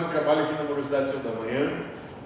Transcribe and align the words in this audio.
mais 0.00 0.06
um 0.06 0.08
trabalho 0.08 0.44
aqui 0.44 0.54
na 0.54 0.64
Morosidade 0.64 1.08
Santa 1.08 1.28
da 1.28 1.34
Manhã. 1.40 1.70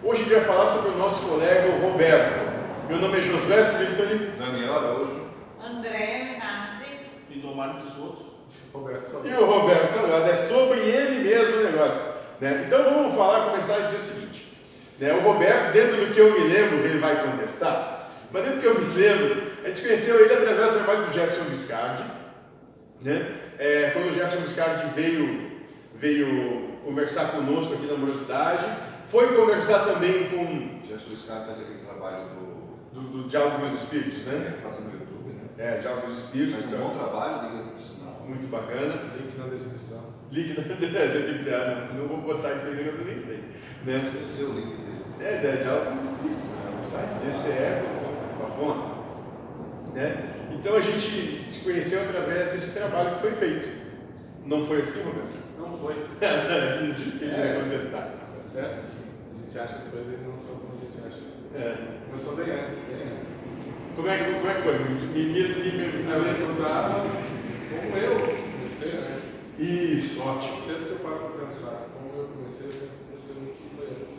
Hoje 0.02 0.20
a 0.20 0.24
gente 0.24 0.34
vai 0.34 0.44
falar 0.44 0.66
sobre 0.66 0.90
o 0.90 0.96
nosso 0.96 1.26
colega 1.26 1.68
o 1.70 1.80
Roberto. 1.80 2.54
Meu 2.88 2.98
nome 2.98 3.18
é 3.18 3.22
Josué 3.22 3.64
Sintoni. 3.64 4.30
Daniel 4.38 4.74
Araújo. 4.74 5.22
André 5.60 6.24
Menazzi. 6.24 6.86
E 7.30 7.38
Domar 7.40 7.80
Bisotto. 7.80 8.26
Roberto 8.72 9.02
E 9.02 9.06
Salgado. 9.06 9.42
o 9.42 9.46
Roberto 9.46 9.90
Salgado. 9.90 10.30
É 10.30 10.34
sobre 10.34 10.78
ele 10.80 11.28
mesmo 11.28 11.56
o 11.56 11.64
negócio. 11.64 12.00
né? 12.40 12.64
Então 12.66 12.84
vamos 12.84 13.16
falar, 13.16 13.50
começar 13.50 13.74
a 13.76 13.80
dizer 13.80 13.98
o 13.98 14.02
seguinte. 14.02 14.56
né? 15.00 15.12
O 15.14 15.20
Roberto, 15.20 15.72
dentro 15.72 15.96
do 15.96 16.14
que 16.14 16.20
eu 16.20 16.32
me 16.32 16.46
lembro, 16.46 16.76
ele 16.78 17.00
vai 17.00 17.24
contestar, 17.28 18.08
mas 18.30 18.44
dentro 18.44 18.58
do 18.58 18.62
que 18.62 18.68
eu 18.68 18.78
me 18.78 18.94
lembro, 18.94 19.42
a 19.64 19.68
gente 19.68 19.82
conheceu 19.82 20.24
ele 20.24 20.32
através 20.34 20.72
do 20.72 20.78
trabalho 20.84 21.06
do 21.06 21.12
Jefferson 21.12 21.44
Viscardi. 21.44 22.04
Né? 23.00 23.34
É, 23.58 23.90
quando 23.92 24.10
o 24.10 24.12
Jefferson 24.12 24.42
Viscardi 24.42 24.86
veio, 24.94 25.50
veio 25.94 26.73
conversar 26.84 27.32
conosco 27.32 27.74
aqui 27.74 27.86
na 27.86 27.96
Morosidade, 27.96 28.64
foi 29.06 29.34
conversar 29.34 29.80
também 29.86 30.28
com 30.30 30.86
Jesus 30.86 31.08
Viscardi 31.08 31.46
faz 31.46 31.60
aquele 31.60 31.80
trabalho 31.80 32.28
do. 32.28 33.00
do, 33.00 33.22
do 33.22 33.28
Diálogo 33.28 33.64
dos 33.64 33.74
Espíritos, 33.74 34.24
né? 34.24 34.46
É, 34.46 34.60
passa 34.62 34.82
no 34.82 34.92
YouTube, 34.92 35.32
né? 35.32 35.48
É, 35.58 35.78
Diálogo 35.78 36.06
dos 36.06 36.18
Espíritos, 36.18 36.54
Faz 36.54 36.66
um 36.66 36.76
então, 36.76 36.88
bom 36.88 36.94
trabalho, 36.98 37.50
diga 37.50 37.64
por 37.64 37.80
sinal. 37.80 38.22
muito 38.26 38.46
bacana. 38.50 38.94
Link 39.16 39.38
na 39.38 39.46
descrição. 39.46 40.04
Link 40.30 40.56
na 40.58 40.64
não 41.94 42.08
vou 42.08 42.18
botar 42.18 42.54
isso 42.54 42.66
aí 42.66 42.86
eu 42.86 43.04
nem 43.04 43.18
sei. 43.18 43.44
Né? 43.84 44.12
O 44.14 44.52
link 44.52 44.76
dele. 44.76 45.04
É, 45.20 45.46
é 45.46 45.56
Diálogo 45.62 45.96
dos 45.96 46.10
Espíritos, 46.10 46.44
né? 46.44 46.80
o 46.80 46.84
site 46.84 47.14
DCE.com. 47.26 48.94
Né? 49.94 50.34
Então 50.52 50.76
a 50.76 50.80
gente 50.80 51.36
se 51.36 51.60
conheceu 51.60 52.02
através 52.02 52.48
desse 52.50 52.78
trabalho 52.78 53.14
que 53.14 53.20
foi 53.20 53.32
feito. 53.32 53.83
Não 54.46 54.66
foi 54.66 54.82
assim, 54.82 55.02
Roberto? 55.02 55.36
Não 55.58 55.78
foi. 55.78 55.94
Ele 56.82 56.92
disse 56.92 57.18
que 57.18 57.24
ele 57.24 57.34
É. 57.34 57.54
ia 57.56 57.62
contestar. 57.64 58.02
Tá 58.34 58.40
certo 58.40 58.80
que 58.90 58.96
a 59.00 59.44
gente 59.44 59.58
acha 59.58 59.76
as 59.76 59.84
coisas 59.84 60.12
e 60.12 60.24
não 60.24 60.36
são 60.36 60.56
como 60.56 60.74
a 60.76 60.84
gente 60.84 60.98
acha. 61.06 61.24
É. 61.56 61.98
Começou 62.06 62.36
bem 62.36 62.50
antes, 62.52 62.74
bem 62.88 63.18
antes. 63.20 63.34
Como, 63.96 64.08
é, 64.08 64.18
que- 64.18 64.34
como 64.34 64.48
é 64.48 64.54
que 64.54 64.62
foi? 64.62 64.78
Me, 64.78 64.90
me, 64.90 65.24
me, 65.24 65.42
me, 65.48 65.72
me, 65.72 66.10
Eu 66.10 66.22
ia 66.26 66.34
como 66.34 67.96
eu 67.96 68.20
comecei, 68.52 68.92
né? 68.92 69.20
Isso, 69.58 70.20
ótimo. 70.22 70.60
Sempre 70.60 70.84
que 70.86 70.92
eu 70.92 70.98
paro 70.98 71.16
para 71.30 71.44
pensar 71.44 71.88
como 71.94 72.20
eu 72.20 72.28
comecei, 72.28 72.66
eu 72.68 72.72
sempre 72.72 72.98
percebo 73.12 73.40
o 73.48 73.54
que 73.54 73.76
foi 73.76 73.86
antes. 73.96 74.14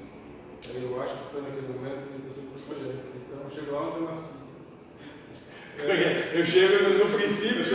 Aí 0.69 0.83
eu 0.83 1.01
acho 1.03 1.13
que 1.13 1.31
foi 1.31 1.41
naquele 1.41 1.67
momento 1.67 2.07
e 2.09 2.15
eu 2.15 2.21
percebo 2.25 2.47
que 2.55 2.61
foi 2.65 2.77
antes. 2.89 3.09
Então 3.15 3.39
eu 3.43 3.51
chego 3.51 3.71
lá 3.75 3.81
onde 3.89 3.97
eu 3.99 4.09
nasci. 4.09 4.44
É 5.79 5.91
é? 5.91 6.31
Eu 6.33 6.45
chego 6.45 6.89
no, 6.89 7.17
princípio, 7.17 7.65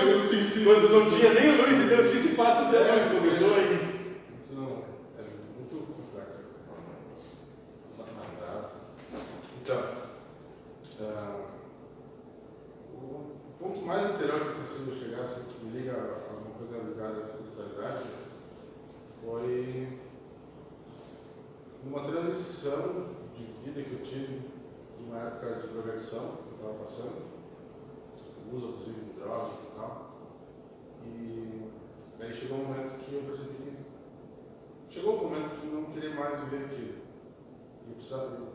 quando 0.65 0.89
não 0.89 1.09
tinha 1.09 1.33
nem 1.33 1.57
luz, 1.57 1.81
e 1.81 1.85
Deus 1.85 2.13
disse 2.13 2.35
faça 2.35 2.71
ser 2.71 2.79
luz. 2.79 3.09
Começou 3.09 3.55
aí. 3.57 4.05
Não 4.53 4.67
é. 4.67 4.91
Então, 9.63 9.83
ah, 11.03 11.37
o 12.93 13.33
ponto 13.59 13.81
mais 13.83 14.03
anterior 14.03 14.41
que 14.41 14.47
eu 14.47 14.55
consigo 14.55 14.99
chegar, 14.99 15.25
que 15.25 15.65
me 15.65 15.79
liga 15.79 15.93
a 15.93 16.33
alguma 16.33 16.57
coisa 16.57 16.79
ligada 16.79 17.19
à 17.19 17.23
espiritualidade, 17.23 18.05
foi 19.23 19.99
numa 21.85 22.05
transição 22.05 23.11
de 23.37 23.45
vida 23.65 23.83
que 23.83 23.93
eu 23.93 24.03
tive 24.03 24.41
de 24.99 25.05
uma 25.07 25.19
época 25.19 25.61
de 25.61 25.69
drogadição 25.69 26.37
que 26.37 26.51
eu 26.51 26.57
estava 26.57 26.75
passando, 26.75 27.40
uso 28.53 28.69
abusivo 28.69 29.05
de 29.05 29.21
drogas 29.21 29.53
e 29.53 29.77
tal. 29.77 30.11
E 31.05 31.71
aí 32.21 32.35
chegou 32.35 32.59
um 32.59 32.65
momento 32.65 32.99
que 32.99 33.15
eu 33.15 33.23
percebi 33.23 33.55
que 34.89 34.95
chegou 34.95 35.17
um 35.19 35.23
momento 35.25 35.61
que 35.61 35.67
eu 35.67 35.73
não 35.73 35.85
queria 35.93 36.15
mais 36.15 36.41
viver 36.41 36.67
aquilo. 36.67 36.95
Eu 37.89 37.95
precisava, 37.95 38.25
eu 38.25 38.53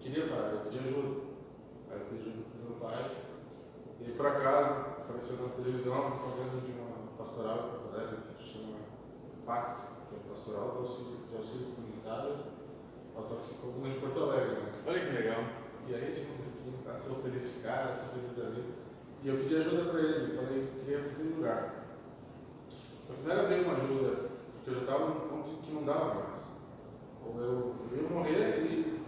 queria 0.00 0.28
parar, 0.28 0.48
eu 0.52 0.60
pedi 0.60 0.78
ajuda. 0.78 1.20
Aí 1.90 1.98
eu 2.00 2.06
pedi 2.06 2.30
ajuda 2.30 2.44
pro 2.50 2.70
meu 2.70 2.80
pai. 2.80 3.10
E 4.00 4.04
aí 4.06 4.12
por 4.12 4.26
acaso 4.26 4.96
apareceu 5.02 5.36
na 5.36 5.48
televisão 5.50 6.10
propaganda 6.10 6.60
de 6.60 6.72
uma 6.72 6.86
pastoral 7.16 7.56
em 7.56 7.70
Porto 7.70 7.94
Alegre 7.94 8.16
que 8.36 8.44
se 8.44 8.52
chama 8.52 8.76
Pacto, 9.44 9.82
que 10.08 10.16
é 10.16 10.18
pastoral 10.28 10.70
do 10.72 10.78
auxílio, 10.78 11.18
de 11.30 11.36
auxílio 11.36 11.74
comunitário 11.74 12.36
ao 13.14 13.22
de 13.22 14.00
Porto 14.00 14.22
Alegre. 14.22 14.60
Né? 14.60 14.72
Olha 14.86 15.00
que 15.00 15.12
legal. 15.12 15.42
E 15.88 15.94
aí, 15.94 16.14
tipo, 16.14 16.32
você 16.32 16.50
tinha, 16.62 16.76
tá, 16.84 16.98
sou 16.98 17.22
feliz 17.22 17.42
de 17.42 17.60
cara, 17.60 17.94
sou 17.94 18.14
feliz 18.14 18.36
da 18.36 18.50
vida. 18.50 18.85
E 19.26 19.28
eu 19.28 19.38
pedi 19.38 19.56
ajuda 19.56 19.90
pra 19.90 19.98
ele, 19.98 20.36
eu 20.38 20.44
falei 20.44 20.60
que 20.68 20.78
queria 20.84 20.98
ir 20.98 21.18
no 21.18 21.36
lugar. 21.38 21.74
Que 23.08 23.12
não 23.24 23.32
era 23.32 23.48
bem 23.48 23.64
uma 23.64 23.74
ajuda, 23.74 24.28
porque 24.54 24.70
eu 24.70 24.74
já 24.74 24.80
estava 24.82 25.06
num 25.06 25.20
ponto 25.28 25.62
que 25.62 25.72
não 25.72 25.82
dava 25.82 26.14
mais. 26.14 26.44
Ou 27.26 27.40
eu, 27.40 27.74
eu 27.90 28.02
ia 28.04 28.08
morrer 28.08 28.58
e 28.60 29.02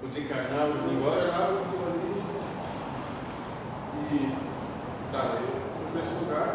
Vou 0.00 0.08
desencarnar 0.08 0.70
os 0.70 0.82
eu 0.82 0.90
negócios. 0.92 1.26
encarnava 1.28 1.60
aquilo 1.60 1.86
ali. 1.88 2.22
E 4.12 5.12
tá, 5.12 5.40
eu 5.42 5.48
fui 5.76 5.92
pra 5.92 6.00
esse 6.00 6.14
lugar, 6.24 6.48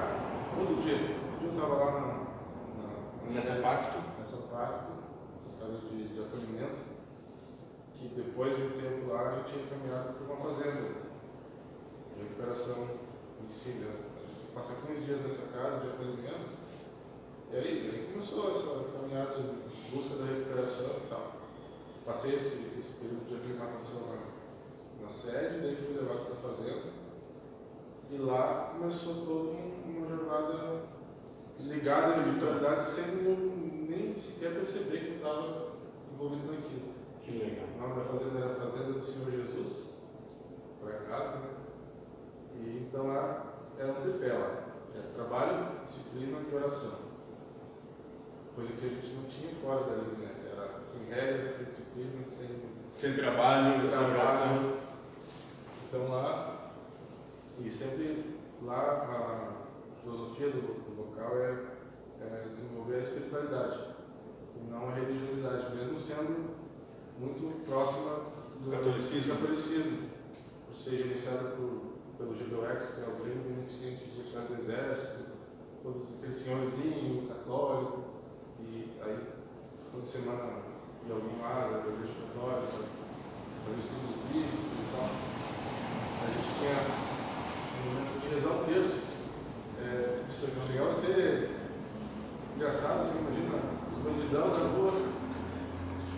outro 0.59 0.75
dia, 0.81 0.93
outro 0.95 1.37
dia 1.39 1.49
eu 1.49 1.53
estava 1.53 1.75
lá 1.75 1.91
na, 1.91 2.07
na, 2.07 3.31
Nessa 3.31 3.61
pacto. 3.61 3.99
nessa 4.19 4.37
pacto, 4.47 4.91
nessa 5.35 5.59
casa 5.59 5.77
de, 5.91 6.07
de 6.07 6.19
acolhimento, 6.23 6.81
que 7.93 8.07
depois 8.09 8.55
de 8.55 8.63
um 8.63 8.69
tempo 8.71 9.13
lá 9.13 9.21
a 9.29 9.35
gente 9.35 9.53
tinha 9.53 9.67
caminhado 9.67 10.13
para 10.13 10.33
uma 10.33 10.43
fazenda 10.43 11.05
recuperação 12.23 12.87
em 13.43 13.49
si, 13.49 13.69
né? 13.79 13.87
A 13.87 14.27
gente 14.27 14.51
passou 14.53 14.75
15 14.87 15.01
dias 15.05 15.21
nessa 15.21 15.47
casa 15.53 15.79
de 15.79 15.87
acolhimento, 15.89 16.57
e 17.51 17.55
aí, 17.55 17.89
aí 17.93 18.09
começou 18.11 18.51
essa 18.51 18.91
caminhada 18.91 19.35
em 19.39 19.95
busca 19.95 20.15
da 20.17 20.25
recuperação 20.25 20.95
e 21.05 21.09
tal. 21.09 21.31
Passei 22.05 22.35
esse, 22.35 22.73
esse 22.79 22.93
período 22.99 23.27
de 23.27 23.35
aclimatação 23.35 24.07
na, 24.07 25.03
na 25.03 25.09
sede, 25.09 25.59
daí 25.61 25.75
fui 25.75 25.95
levado 25.97 26.25
para 26.25 26.33
a 26.49 26.53
fazenda, 26.53 26.83
e 28.09 28.17
lá 28.17 28.73
começou 28.77 29.13
toda 29.25 29.49
um- 29.51 29.77
uma 29.97 30.07
jornada 30.07 30.83
ligada 31.59 32.13
à 32.13 32.17
espiritualidade 32.17 32.83
sem 32.83 33.05
nem 33.89 34.19
sequer 34.19 34.53
perceber 34.53 34.99
que 34.99 35.07
eu 35.11 35.15
estava 35.17 35.71
envolvido 36.13 36.51
naquilo. 36.51 36.93
Que 37.23 37.31
legal. 37.31 37.65
O 37.75 37.81
nome 37.81 37.95
da 37.95 38.05
fazenda 38.05 38.39
era 38.39 38.55
Fazenda 38.55 38.93
do 38.93 39.01
Senhor 39.03 39.31
Jesus, 39.31 39.87
para 40.81 40.93
casa, 40.99 41.39
né? 41.39 41.49
E 42.59 42.87
então 42.87 43.07
lá 43.07 43.53
era 43.77 43.91
um 43.91 44.01
tripé 44.01 44.33
lá. 44.33 44.67
É 44.95 45.01
trabalho, 45.13 45.85
disciplina 45.85 46.39
e 46.39 46.55
oração. 46.55 47.07
Coisa 48.55 48.73
que 48.73 48.85
a 48.85 48.89
gente 48.89 49.13
não 49.13 49.23
tinha 49.25 49.53
fora 49.61 49.83
dali, 49.83 50.17
né? 50.17 50.51
Era 50.51 50.79
sem 50.83 51.05
regras, 51.05 51.53
sem 51.53 51.65
disciplina, 51.65 52.25
sem 52.25 52.47
Sem 52.97 53.13
trabalho, 53.13 53.87
sem 53.87 53.99
oração. 53.99 54.77
Então 55.87 56.09
lá, 56.09 56.71
e 57.59 57.69
sempre 57.69 58.37
lá 58.61 58.73
a 58.73 60.01
filosofia 60.01 60.49
do, 60.49 60.61
do 60.61 61.01
local 61.01 61.37
é, 61.37 61.65
é 62.21 62.49
desenvolver 62.53 62.95
a 62.95 62.99
espiritualidade 62.99 63.79
e 64.55 64.69
não 64.69 64.89
a 64.89 64.93
religiosidade, 64.93 65.75
mesmo 65.75 65.99
sendo 65.99 66.55
muito 67.19 67.65
próxima 67.65 68.37
do 68.59 68.71
Catolicismo. 68.71 69.35
catolicismo, 69.35 70.09
por 70.67 70.75
ser 70.75 71.05
iniciada 71.05 71.49
por, 71.49 71.76
pelo 72.17 72.33
GBUX, 72.33 72.95
que 72.95 73.01
é 73.01 73.13
o 73.13 73.23
grande 73.23 73.39
beneficente 73.49 74.05
dos 74.05 74.19
oficiais 74.19 74.47
do 74.47 74.55
exército, 74.55 75.25
todos 75.83 76.03
aqueles 76.15 76.35
senhorzinho 76.35 77.27
católico, 77.27 78.03
e 78.61 78.91
aí 79.03 79.19
toda 79.91 80.05
semana 80.05 80.43
ia 81.07 81.13
alguém 81.13 81.39
lá 81.41 81.67
da 81.83 81.89
igreja 81.89 82.13
católica 82.33 82.67
fazer 83.65 83.79
estudos 83.79 84.15
bíblicos 84.31 84.71
e 84.71 84.91
tal. 84.91 85.09
A 86.17 86.27
gente 86.27 86.49
tinha 86.59 86.77
um 87.77 87.93
momento 87.93 88.21
de 88.21 88.35
rezar 88.35 88.61
o 88.61 88.65
terço. 88.65 89.07
É, 89.79 90.17
chegava- 90.67 90.89
a 90.89 90.93
ser 90.93 91.51
engraçado, 92.55 92.99
assim, 93.01 93.19
imagina, 93.19 93.59
os 93.91 93.97
bandidão 93.99 94.47
na 94.49 94.75
rua, 94.75 94.93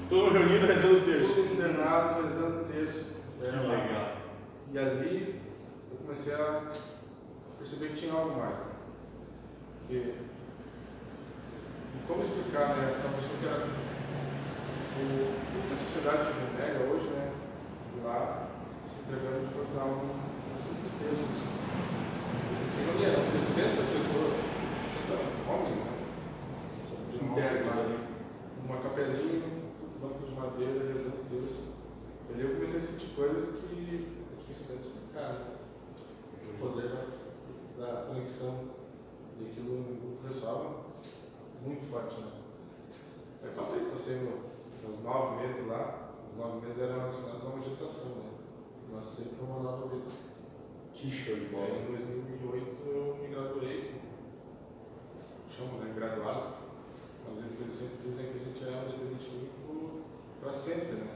Todo 0.09 0.31
reunido 0.33 0.65
rezando 0.65 0.97
o 0.97 1.01
terço. 1.01 1.35
tudo 1.35 1.53
internado, 1.53 2.23
rezando 2.23 2.61
o 2.61 2.65
terço. 2.65 3.15
Que 3.39 3.45
legal. 3.45 4.15
E 4.73 4.77
ali 4.79 5.41
eu 5.91 5.97
comecei 5.97 6.33
a 6.33 6.71
perceber 7.57 7.89
que 7.89 7.99
tinha 7.99 8.13
algo 8.13 8.37
mais. 8.39 8.57
Né? 8.57 8.65
Porque, 9.79 10.13
como 12.07 12.21
explicar, 12.21 12.75
né? 12.77 12.95
Aquela 12.97 13.15
pessoa 13.15 13.39
que 13.39 13.45
era. 13.45 13.65
O, 14.99 15.05
tudo 15.51 15.67
que 15.67 15.73
a 15.73 15.77
sociedade 15.77 16.33
renega 16.33 16.91
hoje, 16.91 17.07
né? 17.07 17.33
Lá, 18.03 18.49
se 18.85 18.99
entregando 19.01 19.47
de 19.47 19.53
corpo 19.53 19.75
e 19.75 19.79
alma 19.79 20.03
num 20.03 20.61
simples 20.61 20.91
texto. 20.97 21.29
Se 22.65 22.81
reunieram 22.85 23.23
60 23.23 23.81
pessoas, 23.93 24.33
60 25.05 25.51
homens, 25.51 25.77
né? 25.77 25.93
Internos 27.21 27.77
ali. 27.77 27.99
Uma 28.65 28.77
capelinha, 28.77 29.45
um 29.45 29.99
banco 30.01 30.25
de 30.25 30.33
madeira, 30.33 30.85
rezando 30.85 31.29
Deus. 31.29 31.51
E 32.29 32.33
ali 32.33 32.41
eu 32.43 32.55
comecei 32.55 32.77
a 32.77 32.81
sentir 32.81 33.15
coisas 33.15 33.55
que 33.61 34.09
é 34.09 34.37
difícil 34.39 34.65
até 34.65 34.75
de 34.75 34.87
explicar. 34.87 35.33
né? 35.33 35.45
O 36.49 36.67
poder 36.67 36.89
da, 36.89 37.05
da 37.85 38.05
conexão 38.07 38.65
e 39.39 39.45
aquilo 39.49 39.77
no 39.79 39.95
grupo 39.95 40.27
pessoal 40.27 40.85
muito 41.65 41.89
forte. 41.89 42.19
Né? 42.19 42.31
Aí 43.43 43.49
passei, 43.55 43.85
passei 43.91 44.15
nove 45.03 45.41
meses 45.41 45.67
lá. 45.67 46.11
Os 46.31 46.37
nove 46.37 46.65
meses 46.65 46.81
eram 46.81 46.99
relacionados 46.99 47.43
a 47.43 47.49
uma 47.49 47.63
gestação, 47.63 48.09
né? 48.09 48.29
Nasci 48.93 49.29
para 49.35 49.45
uma 49.45 49.59
nova 49.59 49.87
vida. 49.87 50.11
Que 50.93 51.09
show 51.09 51.35
de 51.35 51.45
bola. 51.45 51.65
aí, 51.65 51.83
em 51.83 51.95
2008 51.95 52.77
eu 52.87 53.17
me 53.21 53.27
graduei, 53.33 53.95
chamo 55.49 55.79
né, 55.79 55.93
graduado, 55.95 56.55
mas 57.25 57.37
eles 57.39 57.73
sempre 57.73 58.09
dizem 58.09 58.25
que 58.25 58.37
a 58.37 58.43
gente 58.43 58.63
é 58.63 58.77
um 58.77 58.91
dependente 58.91 59.49
para 60.41 60.51
sempre, 60.51 60.95
né? 60.95 61.07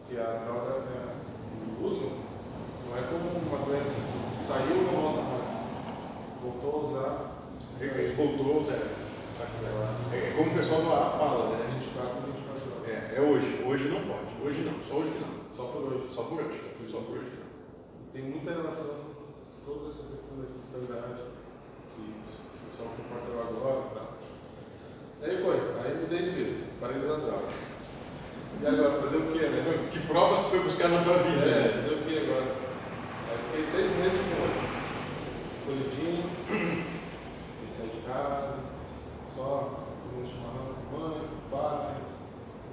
Porque 0.00 0.20
a 0.20 0.44
droga, 0.44 0.80
né, 0.80 1.20
o 1.78 1.84
uso, 1.86 2.10
não 2.88 2.96
é 2.96 3.02
como 3.02 3.28
uma 3.46 3.66
doença 3.66 4.00
que 4.00 4.46
saiu 4.46 4.82
não 4.82 5.00
volta 5.00 5.22
mais. 5.22 5.48
Voltou 6.42 6.72
a 6.72 6.86
usar, 6.86 7.38
Ele 7.80 8.14
voltou, 8.16 8.64
Zé. 8.64 8.98
É 10.12 10.34
como 10.36 10.50
o 10.50 10.54
pessoal 10.54 10.82
do 10.82 10.92
A 10.92 11.10
fala, 11.10 11.56
né? 11.56 11.67
24, 13.18 13.22
24 13.22 13.22
horas. 13.22 13.22
É, 13.22 13.22
é 13.22 13.22
hoje. 13.22 13.64
Hoje 13.66 13.88
não 13.88 14.00
pode. 14.02 14.46
Hoje 14.46 14.60
não. 14.62 14.84
Só 14.84 14.94
hoje 14.96 15.12
não. 15.20 15.52
Só 15.52 15.64
por 15.64 15.82
hoje. 15.82 16.14
Só 16.14 16.22
por 16.22 16.40
hoje. 16.40 16.60
Só 16.86 16.98
por 17.00 17.18
hoje 17.18 17.32
não. 17.38 17.48
Tem 18.12 18.22
muita 18.22 18.50
relação 18.50 18.86
com 18.86 19.64
toda 19.64 19.88
essa 19.90 20.04
questão 20.08 20.38
da 20.38 20.44
espiritualidade, 20.44 21.22
que 21.94 22.00
o 22.00 22.70
pessoal 22.70 22.88
comporta 22.96 23.48
agora 23.48 23.86
e 23.90 23.94
tal. 23.94 24.08
Aí 25.20 25.36
foi, 25.36 25.56
aí 25.84 26.00
mudei 26.00 26.18
de 26.18 26.30
vida, 26.30 26.66
parei 26.80 26.98
de 26.98 27.04
usar 27.06 27.16
droga. 27.16 27.48
E 28.60 28.66
agora, 28.66 29.02
fazer 29.02 29.16
o 29.18 29.32
quê, 29.32 29.46
né? 29.46 29.88
Que 29.92 29.98
provas 30.06 30.38
tu 30.38 30.44
foi 30.46 30.60
buscar 30.60 30.88
na 30.88 31.02
tua 31.04 31.18
vida? 31.18 31.44
É, 31.44 31.74
né? 31.74 31.82
fazer 31.82 31.94
o 31.94 32.02
quê 32.04 32.18
agora? 32.24 32.54
Aí 33.28 33.38
fiquei 33.50 33.64
seis 33.64 33.90
meses 33.98 34.20
com 34.20 34.38
ele, 34.46 34.58
colhidinho, 35.66 36.24
sem 36.48 37.70
sair 37.70 37.90
de 37.94 38.00
casa, 38.06 38.54
só 39.34 39.84
tomando 40.02 40.26
chimarrão 40.26 40.74
com 40.90 40.98
mãe, 40.98 41.20
com 41.20 41.56
pai, 41.56 41.96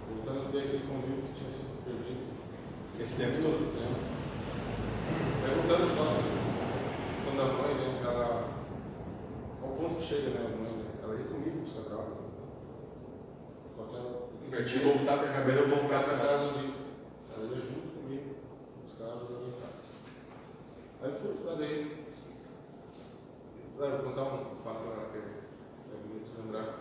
voltando 0.09 0.47
a 0.47 0.51
ter 0.51 0.59
aquele 0.59 0.87
convívio 0.87 1.23
que 1.23 1.33
tinha 1.39 1.49
sido 1.51 1.83
perdido. 1.83 2.25
Esse 2.99 3.17
tempo 3.17 3.41
todo. 3.43 3.73
Né? 3.75 4.11
Perguntando 5.45 5.85
só 5.95 6.05
se 6.09 6.25
a 6.25 7.13
questão 7.13 7.35
da 7.37 7.53
mãe, 7.53 7.75
né? 7.75 8.01
Ela. 8.03 8.55
Ao 9.61 9.69
ponto 9.69 9.95
que 9.95 10.03
chega, 10.03 10.29
né? 10.29 10.39
A 10.47 10.57
mãe, 10.57 10.71
né? 10.77 10.85
Ela 11.03 11.15
ia 11.15 11.25
comigo 11.25 11.59
buscar 11.59 11.81
droga. 11.81 12.15
Qualquer. 13.75 14.25
Pra 14.49 14.63
te 14.63 14.79
voltar 14.79 15.17
pra 15.19 15.33
cabeça, 15.33 15.59
eu 15.59 15.67
vou 15.69 15.77
ficar 15.79 15.99
pra 15.99 16.07
sem 16.07 16.17
casa 16.17 16.49
ali. 16.49 16.73
Ela 17.35 17.45
ia 17.45 17.55
junto 17.57 18.01
comigo 18.01 18.35
buscar 18.83 19.05
a 19.05 19.15
droga 19.15 19.45
em 19.45 19.51
casa. 19.51 19.83
Aí 21.03 21.09
eu 21.11 21.19
fui 21.19 21.33
pra 21.43 21.53
daí. 21.55 22.05
Ah, 23.77 23.83
eu 23.83 23.89
vou 23.97 23.99
contar 24.13 24.23
um 24.23 24.55
fato 24.63 24.87
lá 24.87 25.09
que 25.11 25.17
é 25.17 25.21
é 25.21 25.97
bonito 26.07 26.31
de 26.31 26.41
lembrar. 26.41 26.79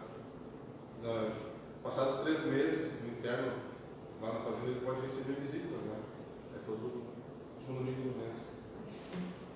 Na- 1.02 1.32
passados 1.82 2.22
três 2.22 2.46
meses 2.46 3.02
no 3.02 3.08
interno, 3.10 3.52
lá 4.22 4.32
na 4.32 4.40
fazenda, 4.40 4.68
ele 4.70 4.80
pode 4.86 5.02
receber 5.02 5.34
visitas, 5.34 5.80
né? 5.82 5.96
É 6.56 6.58
todo 6.64 6.80
último 7.58 7.78
domingo 7.80 8.10
do 8.12 8.18
mês. 8.20 8.36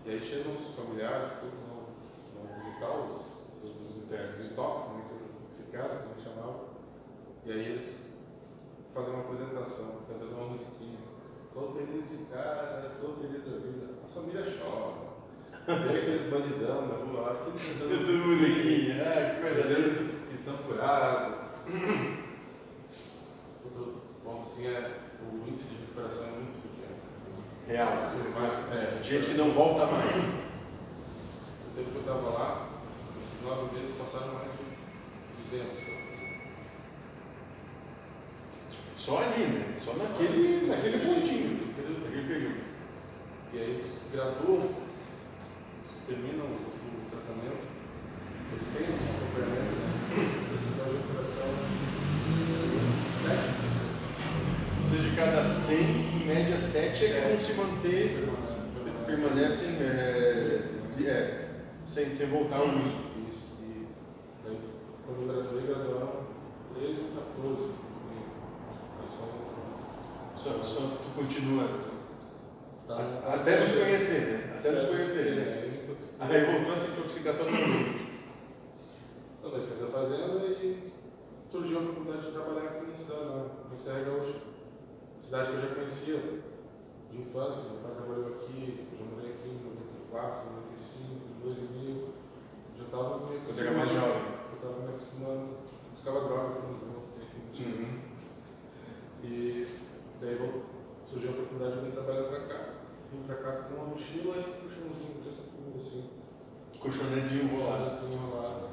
E 0.05 0.11
aí 0.11 0.21
chegam 0.21 0.55
os 0.57 0.68
familiares, 0.79 1.33
todos 1.41 1.59
vão, 1.67 1.87
vão 2.35 2.55
visitar 2.55 2.91
os, 2.91 3.17
os, 3.63 3.91
os 3.91 3.97
internos, 4.05 4.41
os 4.41 4.53
toques, 4.55 4.89
né? 4.95 5.03
Que 5.49 5.55
se 5.55 5.71
casa, 5.71 5.97
como 5.97 6.11
a 6.11 6.15
gente 6.15 6.25
chamava. 6.25 6.69
E 7.45 7.53
aí 7.53 7.67
eles 7.67 8.19
fazem 8.95 9.15
uma 9.15 9.23
apresentação, 9.23 10.03
cantando 10.09 10.35
uma 10.35 10.49
musiquinha. 10.49 10.99
Sou 11.53 11.75
feliz 11.75 12.09
de 12.09 12.25
cara, 12.27 12.91
sou 12.91 13.17
feliz 13.17 13.45
da 13.45 13.59
vida. 13.59 13.95
A 14.05 14.07
família 14.07 14.43
chora. 14.43 15.09
E 15.69 15.71
aí 15.71 15.99
aqueles 15.99 16.31
bandidão 16.31 16.89
da 16.89 16.97
rua 16.97 17.21
lá, 17.21 17.35
tudo 17.45 17.59
cantando 17.59 18.07
Tudo 18.07 18.27
musiquinha. 18.27 19.03
Ah, 19.03 19.35
que 19.35 19.41
coisa 19.43 19.79
linda. 19.79 20.13
e 20.33 20.39
tão 20.45 20.57
curado. 20.59 21.39
Outro 23.65 24.01
ponto 24.25 24.43
assim 24.43 24.67
é 24.67 24.99
o 25.21 25.49
índice 25.49 25.69
de 25.69 25.81
recuperação 25.81 26.25
é 26.25 26.31
muito 26.31 26.63
pequeno. 26.63 26.97
Real. 27.67 27.93
Mas, 28.41 28.73
é, 28.73 29.03
Gente 29.03 29.27
que 29.31 29.35
não 29.37 29.51
volta 29.51 29.87
mais. 29.87 30.48
Tempo 31.79 31.91
que 31.91 31.97
eu 31.97 32.01
estava 32.01 32.29
lá, 32.31 32.69
esses 33.21 33.41
nove 33.45 33.73
meses 33.79 33.95
passaram 33.97 34.35
mais 34.35 34.51
de 34.51 35.57
200. 35.57 35.79
tá? 35.79 35.93
Só 38.97 39.19
ali, 39.23 39.45
né? 39.47 39.77
Só 39.79 39.93
naquele, 39.95 40.67
naquele 40.67 40.99
pontinho. 40.99 41.69
Naquele 41.79 42.27
período. 42.27 42.61
E 43.55 43.59
aí 43.59 43.83
os 43.85 43.93
que 43.93 44.11
graduam, 44.13 44.71
os 45.85 45.91
que 45.93 46.07
terminam 46.09 46.47
o, 46.47 46.51
o 46.51 47.11
tratamento, 47.11 47.63
eles 48.53 48.69
têm 48.75 48.89
um 48.91 48.99
acompanhamento, 49.15 49.75
né? 49.79 49.87
Percentual 50.51 50.89
de 50.89 50.97
recuperação 50.97 51.49
é 53.23 53.39
7%. 53.55 54.83
Ou 54.83 54.91
seja, 54.91 55.11
de 55.11 55.17
cada 55.17 55.45
100, 55.45 55.79
em 55.79 56.27
média 56.27 56.57
7 56.59 57.05
é 57.05 57.09
que 57.09 57.29
vão 57.29 57.39
se 57.41 57.53
manter, 57.55 58.27
Permanece- 59.07 59.07
permanecem 59.07 59.77
é, 59.81 60.63
é, 61.07 61.48
sem, 61.89 62.11
sem 62.11 62.27
voltar 62.27 62.59
ao 62.59 62.69
uso. 62.69 63.01
Isso. 63.31 63.49
E 63.63 63.87
daí, 64.45 64.59
quando 65.07 65.23
eu 65.23 65.43
graduei, 65.43 65.67
graduaram 65.67 66.27
13 66.75 67.01
ou 67.01 67.23
14 67.23 67.57
comigo. 67.57 68.29
Aí 69.01 69.09
só 70.37 70.63
Só, 70.63 70.81
tu 70.81 71.15
continua. 71.17 71.65
Tá. 72.87 73.35
Até 73.35 73.61
nos 73.61 73.73
conhecer, 73.73 74.21
né? 74.21 74.57
Até 74.59 74.73
nos 74.73 74.85
conhecer. 74.85 75.25
Sim, 75.25 75.35
né? 75.37 75.61
aí 75.63 75.79
eu 75.79 75.85
intoxiquei. 75.85 76.37
Aí 76.37 76.53
voltou 76.53 76.73
a 76.73 76.77
se 76.77 76.91
intoxicar 76.91 77.37
totalmente. 77.37 78.09
Então, 79.39 79.51
daí 79.51 79.63
saí 79.63 79.79
da 79.79 79.87
fazenda 79.87 80.47
e 80.47 80.83
surgiu 81.51 81.79
a 81.79 81.81
oportunidade 81.81 82.27
de 82.27 82.33
trabalhar 82.33 82.69
aqui 82.69 82.87
na 82.87 82.97
cidade, 82.97 83.25
na, 83.25 83.71
na 83.71 83.77
Serra 83.77 84.01
Gaúcha. 84.01 84.41
Cidade 85.21 85.51
que 85.51 85.57
eu 85.57 85.61
já 85.63 85.75
conhecia 85.75 86.21
de 87.11 87.19
infância. 87.19 87.71
Meu 87.71 87.81
pai 87.83 87.93
trabalhou 87.97 88.27
aqui, 88.37 88.87
eu 88.93 88.99
já 88.99 89.05
morei 89.05 89.33
aqui 89.33 89.49
em 89.49 89.61
94, 90.13 90.51
95, 90.69 91.28
2000. 91.55 92.09
Já 92.79 92.85
estava 92.85 93.27
meio 93.27 93.41
Quando 93.41 93.61
era 93.61 93.71
mais 93.73 93.91
jovem. 93.91 94.23
Eu 94.51 94.57
estava 94.57 94.79
me 94.81 94.89
acostumando. 94.89 95.49
Buscava 95.91 96.21
droga 96.21 96.59
aqui 96.59 96.61
no 96.61 96.69
meu 96.69 97.03
tempo. 97.19 97.81
Uhum. 97.83 97.99
E 99.25 99.67
daí 100.21 100.37
surgiu 101.07 101.31
a 101.31 101.33
oportunidade 101.33 101.77
de 101.77 101.87
vir 101.87 101.93
trabalhar 101.93 102.25
pra 102.25 102.41
cá. 102.41 102.65
Vim 103.11 103.23
pra 103.27 103.37
cá 103.37 103.53
com 103.63 103.75
uma 103.75 103.85
mochila 103.87 104.37
e 104.37 104.41
um 104.41 104.61
colchãozinho 104.61 105.23
dessa 105.25 105.43
figura 105.43 105.81
assim. 105.81 106.11
Colchonetinho 106.79 107.45
enrolado. 107.45 107.91
Assim, 107.91 108.13
enrolado. 108.15 108.69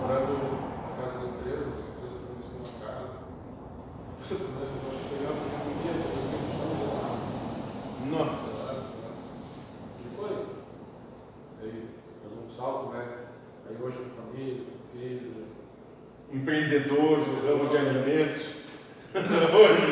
Morando 0.00 0.34
na 0.34 1.02
casa 1.02 1.18
da 1.18 1.24
empresa, 1.26 1.64
a 1.64 1.80
empresa 1.90 2.16
forneceu 2.26 2.56
uma 2.58 2.86
casa. 2.86 3.14
Começa 4.44 4.74
a 4.74 4.80
pegar 5.10 5.32
um 5.32 5.82
dia, 5.82 5.92
depois 5.92 6.24
eu 6.32 6.46
chão 6.54 6.70
gelado. 6.78 7.18
Nossa. 8.10 8.84
E 10.00 10.16
foi. 10.16 10.34
Aí, 11.62 11.88
fazer 12.22 12.40
um 12.40 12.50
salto, 12.50 12.92
né? 12.92 13.02
Aí 13.68 13.76
hoje 13.82 13.98
com 13.98 14.22
família, 14.22 14.64
com 14.64 14.98
filho, 14.98 15.44
Empreendedor 16.32 17.18
no 17.18 17.46
ramo 17.46 17.68
de 17.68 17.76
alimentos. 17.76 18.46
Hoje, 19.14 19.86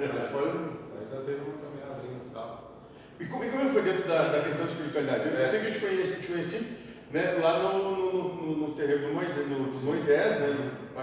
né? 0.00 0.10
Mas 0.12 0.24
foi, 0.30 0.48
ainda 0.48 1.24
teve 1.24 1.40
uma 1.40 1.58
caminhada 1.58 2.02
ainda 2.02 2.24
e 2.28 2.34
tal. 2.34 2.74
E 3.20 3.26
como, 3.26 3.44
e 3.44 3.50
como 3.50 3.70
foi 3.70 3.82
dentro 3.82 4.08
da, 4.08 4.32
da 4.32 4.42
questão 4.42 4.66
da 4.66 4.72
espiritualidade? 4.72 5.28
Eu, 5.28 5.34
eu 5.34 5.44
É. 5.44 5.48
sei 5.48 5.60
que 5.60 5.66
eu 5.66 5.72
te 5.72 5.78
conheci, 5.78 6.22
te 6.22 6.26
conheci 6.32 6.78
né, 7.12 7.38
lá 7.40 7.62
no, 7.62 7.96
no, 7.96 8.34
no, 8.34 8.56
no 8.56 8.74
terreno 8.74 9.06
do 9.06 9.14
Moisés, 9.14 9.48
no 9.48 9.60
Moisés, 9.60 10.40
né, 10.40 10.48
no 10.48 10.98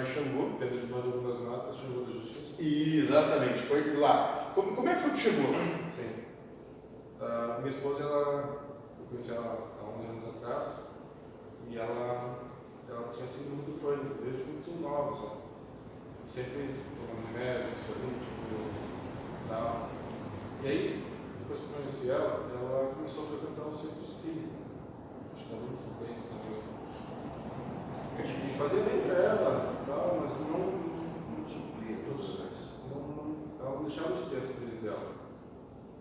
Teve 0.61 0.77
de 0.77 0.93
Banho 0.93 1.27
das 1.27 1.39
Matas, 1.39 1.75
chegou 1.75 2.05
da 2.05 2.11
Justiça. 2.11 2.61
E, 2.61 2.99
exatamente, 2.99 3.57
foi 3.63 3.97
lá. 3.97 4.51
Como, 4.53 4.75
como 4.75 4.89
é 4.89 4.93
que 4.93 5.01
foi 5.01 5.09
que 5.09 5.17
chegou? 5.17 5.55
Sim. 5.89 6.23
Ah, 7.19 7.55
minha 7.57 7.69
esposa, 7.69 8.03
ela, 8.03 8.61
eu 8.99 9.05
conheci 9.09 9.31
ela 9.31 9.57
há 9.81 9.99
11 9.99 10.07
anos 10.07 10.23
atrás, 10.35 10.83
e 11.67 11.77
ela, 11.79 12.43
ela 12.87 13.11
tinha 13.11 13.25
síndrome 13.25 13.63
do 13.63 13.81
pânico, 13.81 14.21
desde 14.23 14.43
muito 14.43 14.79
nova, 14.83 15.15
sabe? 15.15 15.41
Sempre 16.25 16.75
tomando 16.95 17.25
remédio, 17.33 17.71
ansiolítico 17.73 18.29
e 19.43 19.49
tal. 19.49 19.89
E 20.63 20.67
aí, 20.67 21.03
depois 21.39 21.59
que 21.59 21.65
eu 21.65 21.73
conheci 21.75 22.11
ela, 22.11 22.47
ela 22.53 22.93
começou 22.93 23.23
a 23.23 23.27
frequentar 23.29 23.67
o 23.67 23.73
centro 23.73 24.03
espírita. 24.03 24.61
Acho 25.33 25.43
que 25.43 25.53
há 25.53 25.57
muitos 25.57 25.85
tempos 25.97 26.29
também. 26.29 26.61
E 28.21 28.57
fazia 28.57 28.83
bem 28.83 29.01
pra 29.01 29.15
ela 29.15 29.73
e 29.81 29.85
tal, 29.89 30.19
mas 30.21 30.39
não, 30.41 30.59
Não 31.39 31.49
supria 31.49 31.97
todas 32.05 32.51
as. 32.51 32.83
não, 32.89 33.01
não, 33.01 33.35
ela 33.59 33.75
não 33.77 33.83
deixava 33.85 34.13
de 34.15 34.29
ter 34.29 34.37
as 34.37 34.47
crises 34.51 34.81
dela. 34.81 35.11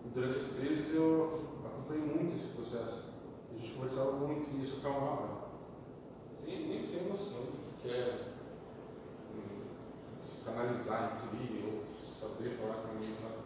durante 0.13 0.37
as 0.37 0.47
crises 0.53 0.95
eu 0.95 1.41
acompanhei 1.65 2.03
muito 2.03 2.35
esse 2.35 2.49
processo. 2.49 3.05
A 3.49 3.57
gente 3.57 3.73
conversava 3.73 4.11
muito 4.13 4.55
e 4.55 4.61
isso 4.61 4.79
acalmava. 4.79 5.51
Sem 6.35 6.67
nem 6.67 6.87
ter 6.87 7.07
noção 7.07 7.41
do 7.41 7.81
que 7.81 7.89
é 7.89 8.33
hum, 9.33 9.65
se 10.23 10.43
canalizar, 10.43 11.21
intuir 11.23 11.65
ou 11.65 11.83
saber 12.13 12.57
falar 12.57 12.81
com 12.81 12.87
alguém, 12.89 13.15
sabe? 13.21 13.41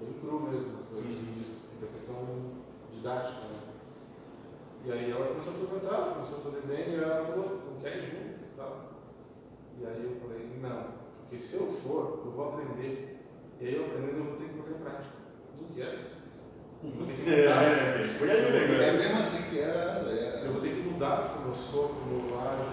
Bem 0.00 0.14
cru 0.20 0.40
mesmo, 0.40 0.78
foi 0.90 1.02
isso, 1.02 1.58
da 1.80 1.86
questão 1.88 2.16
didática. 2.92 3.40
Né? 3.40 3.60
E 4.86 4.92
aí 4.92 5.10
ela 5.10 5.28
começou 5.28 5.52
a 5.52 5.56
frequentar, 5.56 6.14
começou 6.14 6.38
a 6.38 6.40
fazer 6.40 6.62
bem, 6.62 6.94
e 6.94 6.94
ela 6.96 7.26
falou, 7.26 7.60
não 7.70 7.80
quer 7.80 7.98
ir 7.98 8.10
junto 8.10 8.44
e 8.44 8.56
tal. 8.56 8.90
E 9.78 9.86
aí 9.86 10.04
eu 10.04 10.20
falei, 10.20 10.50
não, 10.60 10.94
porque 11.20 11.38
se 11.38 11.56
eu 11.56 11.72
for, 11.74 12.22
eu 12.24 12.30
vou 12.32 12.48
aprender. 12.48 13.20
E 13.60 13.66
aí 13.66 13.74
eu 13.74 13.86
aprendendo, 13.86 14.18
eu 14.18 14.24
vou 14.24 14.36
ter 14.36 14.48
que 14.48 14.54
botar 14.54 14.70
em 14.70 14.82
prática. 14.82 15.19
Quero. 15.74 15.98
Eu 16.82 16.90
vou 16.90 17.06
ter 17.06 17.12
que 17.14 17.30
É, 17.30 17.42
mudar. 17.48 17.62
é, 17.62 17.98
bem, 17.98 18.06
foi 18.14 18.30
aí 18.30 18.42
o 18.44 18.48
É 18.56 18.68
negócio. 18.68 18.98
mesmo 18.98 19.18
assim 19.20 19.42
que 19.50 19.58
era 19.58 20.00
André. 20.00 20.42
Eu 20.44 20.52
vou 20.52 20.60
ter 20.62 20.70
que 20.74 20.80
mudar 20.88 21.34
como 21.34 21.48
eu 21.48 21.54
sou, 21.54 21.88
como 21.90 22.30
eu 22.30 22.40
ajo. 22.40 22.70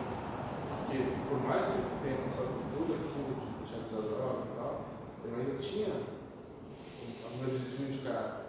Porque 0.85 1.03
por 1.29 1.39
mais 1.43 1.65
que 1.65 1.71
eu 1.71 1.85
tenha 2.01 2.17
passado 2.23 2.47
tudo 2.73 2.93
aquilo 2.93 3.35
de 3.35 3.63
deixar 3.63 3.83
de 3.87 3.95
usar 3.95 4.07
droga 4.07 4.43
e 4.45 4.55
tal, 4.57 4.85
eu 5.25 5.35
ainda 5.35 5.55
tinha 5.57 5.87
o 5.89 7.37
meu 7.39 7.49
desvio 7.49 7.87
de 7.91 7.97
caráter. 7.99 8.45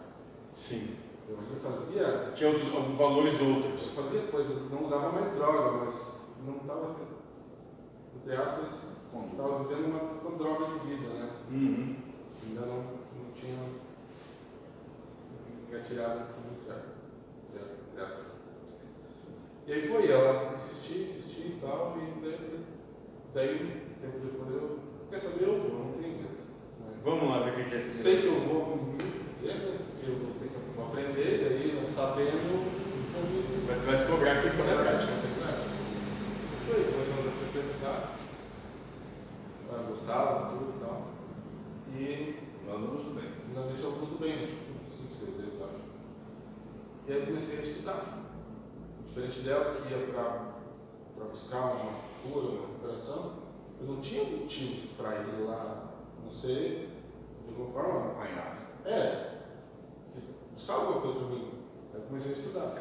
Sim. 0.53 0.97
Eu 1.29 1.39
ainda 1.41 1.61
fazia 1.61 2.33
Tinha 2.35 2.51
outros 2.51 2.69
valores 2.97 3.39
Eu 3.41 3.47
outros. 3.55 3.89
fazia 3.91 4.21
coisas, 4.23 4.71
não 4.71 4.83
usava 4.85 5.11
mais 5.13 5.35
droga, 5.35 5.85
mas 5.85 6.21
não 6.47 6.57
estava, 6.57 6.95
entre 8.17 8.35
aspas, 8.37 8.85
estava 9.31 9.65
vivendo 9.65 9.87
uma, 9.87 10.01
uma 10.29 10.39
droga 10.39 10.79
de 10.79 10.87
vida, 10.87 11.09
né? 11.15 11.31
Uhum. 11.51 11.97
Ainda 12.49 12.61
não, 12.63 12.77
não 12.77 13.33
tinha 13.35 13.59
engatilhado 15.69 16.21
no 16.21 16.27
caminho 16.27 16.57
certo. 16.57 16.99
Certo, 17.45 17.77
aspas. 18.01 18.29
E 19.67 19.73
aí 19.73 19.89
foi, 19.89 20.11
ela 20.11 20.55
insistia, 20.57 21.05
insistia 21.05 21.47
e 21.47 21.59
tal, 21.61 21.97
e 21.99 22.21
daí, 22.25 22.65
daí 23.35 23.89
tempo 24.01 24.19
depois 24.19 24.51
eu, 24.55 24.79
quer 25.11 25.19
saber, 25.19 25.45
eu 25.45 25.61
vou, 25.61 25.85
não 25.85 25.93
tenho 25.93 26.17
medo. 26.17 26.39
né? 26.81 26.97
Vamos 27.05 27.29
lá 27.29 27.41
ver 27.41 27.51
o 27.51 27.69
que 27.69 27.75
é 27.75 27.79
esse 27.79 28.03
Sei 28.03 28.21
que 28.21 28.27
eu 28.27 28.41
vou 28.41 28.97
né? 29.43 29.79
Eu 30.03 30.17
vou 30.17 30.33
ter 30.41 30.49
que 30.49 30.81
aprender, 30.81 31.49
daí 31.49 31.69
sabendo, 31.99 32.65
eu 33.15 33.67
Mas 33.67 33.81
tu 33.81 33.87
vai 33.87 33.97
se 33.97 34.07
cobrar 34.07 34.33
aqui 34.39 34.51
quando 34.57 34.71
é 34.71 34.83
prática. 34.83 35.13
Foi, 36.67 36.85
começamos 36.85 37.27
a 37.27 37.31
frequentar, 37.31 38.17
ela 39.69 39.83
gostava, 39.83 40.51
tudo 40.51 40.75
e 40.77 40.81
tal. 40.81 41.09
E 41.95 42.37
Nós 42.67 42.81
vamos 42.81 43.05
bem. 43.15 43.31
não 43.55 43.71
isso 43.71 43.87
é 43.87 43.89
o 43.89 43.93
do 43.93 44.19
bem, 44.19 44.45
acho 44.45 44.53
que 44.53 44.69
cinco, 44.85 45.15
seis 45.19 45.37
vezes, 45.37 45.55
eu 45.59 45.65
acho. 45.65 45.89
E 47.09 47.13
aí 47.13 47.21
eu 47.21 47.27
comecei 47.27 47.59
a 47.59 47.63
estudar. 47.63 48.19
Diferente 49.07 49.41
dela, 49.41 49.77
que 49.81 49.93
ia 49.93 50.07
para 50.07 51.25
buscar 51.25 51.61
uma 51.61 51.93
cura, 52.23 52.47
uma 52.47 52.61
recuperação, 52.67 53.33
eu 53.81 53.87
não 53.87 54.01
tinha 54.01 54.25
motivos 54.25 54.91
para 54.97 55.17
ir 55.21 55.43
lá, 55.45 55.95
não 56.23 56.31
sei, 56.31 56.89
de 57.47 57.49
alguma 57.49 57.73
forma. 57.73 58.01
Acompanhar. 58.11 58.71
É, 58.85 59.39
buscar 60.53 60.75
alguma 60.75 61.01
coisa 61.01 61.19
para 61.21 61.29
mim. 61.29 61.51
Aí 61.95 62.01
eu 62.01 62.07
comecei 62.07 62.33
a 62.33 62.35
estudar. 62.35 62.75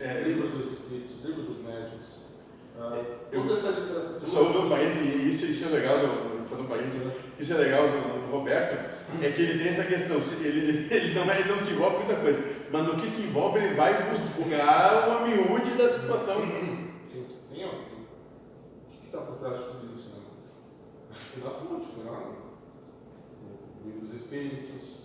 É, 0.00 0.04
é, 0.04 0.22
livro 0.22 0.48
dos 0.48 0.72
espíritos, 0.72 1.22
livro 1.24 1.42
dos 1.42 1.58
médios. 1.62 2.20
ah, 2.78 3.02
Eu- 3.30 3.42
literatura. 3.44 4.26
Só 4.26 4.42
um 4.42 4.68
parênteses, 4.70 5.02
e 5.14 5.28
isso, 5.28 5.44
isso 5.46 5.66
é 5.66 5.78
legal, 5.78 5.98
vou 5.98 6.44
fazer 6.48 6.62
um 6.62 6.66
parênteses, 6.66 7.12
isso 7.38 7.52
é 7.52 7.56
legal 7.58 7.82
do, 7.88 8.26
do 8.26 8.32
Roberto, 8.32 8.74
é 9.22 9.30
que 9.32 9.42
ele 9.42 9.58
tem 9.62 9.68
essa 9.68 9.84
questão, 9.84 10.16
ele, 10.40 10.88
ele, 10.94 11.14
não, 11.14 11.30
é- 11.30 11.40
ele 11.40 11.48
não 11.52 11.62
se 11.62 11.70
envolve 11.72 11.96
com 11.96 12.04
muita 12.04 12.20
coisa, 12.20 12.38
mas 12.70 12.86
no 12.86 12.96
que 12.96 13.08
se 13.08 13.22
envolve 13.22 13.58
ele 13.58 13.74
vai 13.74 14.10
buscar 14.10 15.22
o 15.22 15.26
miúde 15.26 15.70
da 15.72 15.88
situação. 15.88 16.40
Tem, 16.40 17.26
tem, 17.50 17.64
ó, 17.64 17.70
tem. 17.70 18.06
O 18.86 18.90
que 18.90 19.06
está 19.06 19.20
por 19.20 19.36
trás 19.36 19.58
de 19.58 19.64
tudo 19.66 19.96
isso, 19.96 20.10
né? 20.10 20.22
Fui 21.12 21.42
na 21.42 21.50
fonte, 21.50 21.86
fui 21.94 22.04
lá 22.04 22.36
dos 24.00 24.14
espíritos. 24.14 24.96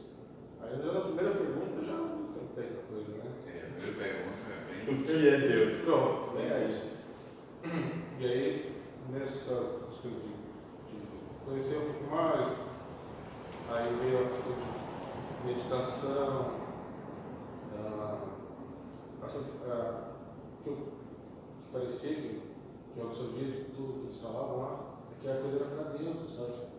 Aí 0.62 0.78
na 0.78 1.02
primeira 1.02 1.32
pergunta 1.32 1.84
já 1.84 1.98
tentei 2.34 2.78
a 2.78 2.94
coisa, 2.94 3.12
né? 3.18 3.32
É, 3.48 3.60
primeiro 3.80 4.00
pega 4.00 4.24
uma, 4.24 4.34
foi 4.34 4.86
bem. 4.86 5.02
O 5.02 5.04
que 5.04 5.30
é 5.30 5.38
Deus? 5.38 5.84
Pronto, 5.84 6.38
é 6.40 6.54
aí. 6.54 6.92
E 8.20 8.26
aí, 8.26 8.76
nessas 9.10 9.98
coisas 10.02 10.22
de, 10.22 10.30
de 10.30 11.46
conhecer 11.46 11.78
um 11.78 11.94
pouco 11.94 12.16
mais, 12.16 12.48
aí 13.70 13.98
veio 14.02 14.26
a 14.26 14.30
questão 14.30 14.54
de 14.54 15.48
meditação, 15.48 16.61
essa, 19.24 19.40
ah, 19.68 20.12
que, 20.64 20.70
eu, 20.70 20.76
que 20.76 21.72
parecia 21.72 22.16
que, 22.16 22.42
que 22.94 23.00
eu 23.00 23.04
absorvia 23.06 23.46
de 23.46 23.64
tudo 23.76 24.00
que 24.00 24.06
eles 24.08 24.22
falavam 24.22 24.58
lá, 24.58 24.80
é 25.12 25.22
que 25.22 25.30
a 25.30 25.42
coisa 25.42 25.58
era 25.58 25.66
para 25.66 25.98
dentro, 25.98 26.30
sabe? 26.30 26.72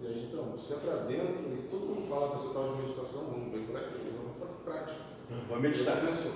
E 0.00 0.06
aí, 0.06 0.28
então, 0.30 0.56
se 0.58 0.74
é 0.74 0.76
para 0.76 1.04
dentro, 1.04 1.52
e 1.52 1.68
todo 1.70 1.86
mundo 1.86 2.08
fala 2.08 2.34
dessa 2.34 2.52
tal 2.52 2.74
de 2.74 2.82
meditação, 2.82 3.24
vamos 3.24 3.52
ver 3.52 3.66
qual 3.66 3.78
é 3.78 3.86
que 3.88 3.94
é, 3.94 4.12
vamos 4.16 4.36
para 4.36 4.72
prática. 4.72 5.00
Vou 5.48 5.60
meditar. 5.60 6.00
Começou. 6.00 6.32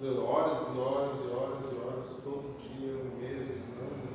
Então, 0.00 0.24
Horas 0.24 0.62
e 0.62 0.78
horas 0.78 1.18
e 1.20 1.28
horas 1.34 1.72
e 1.72 1.74
horas, 1.76 2.08
todo 2.24 2.58
dia, 2.60 2.92
meses, 3.20 3.62
anos. 3.78 4.12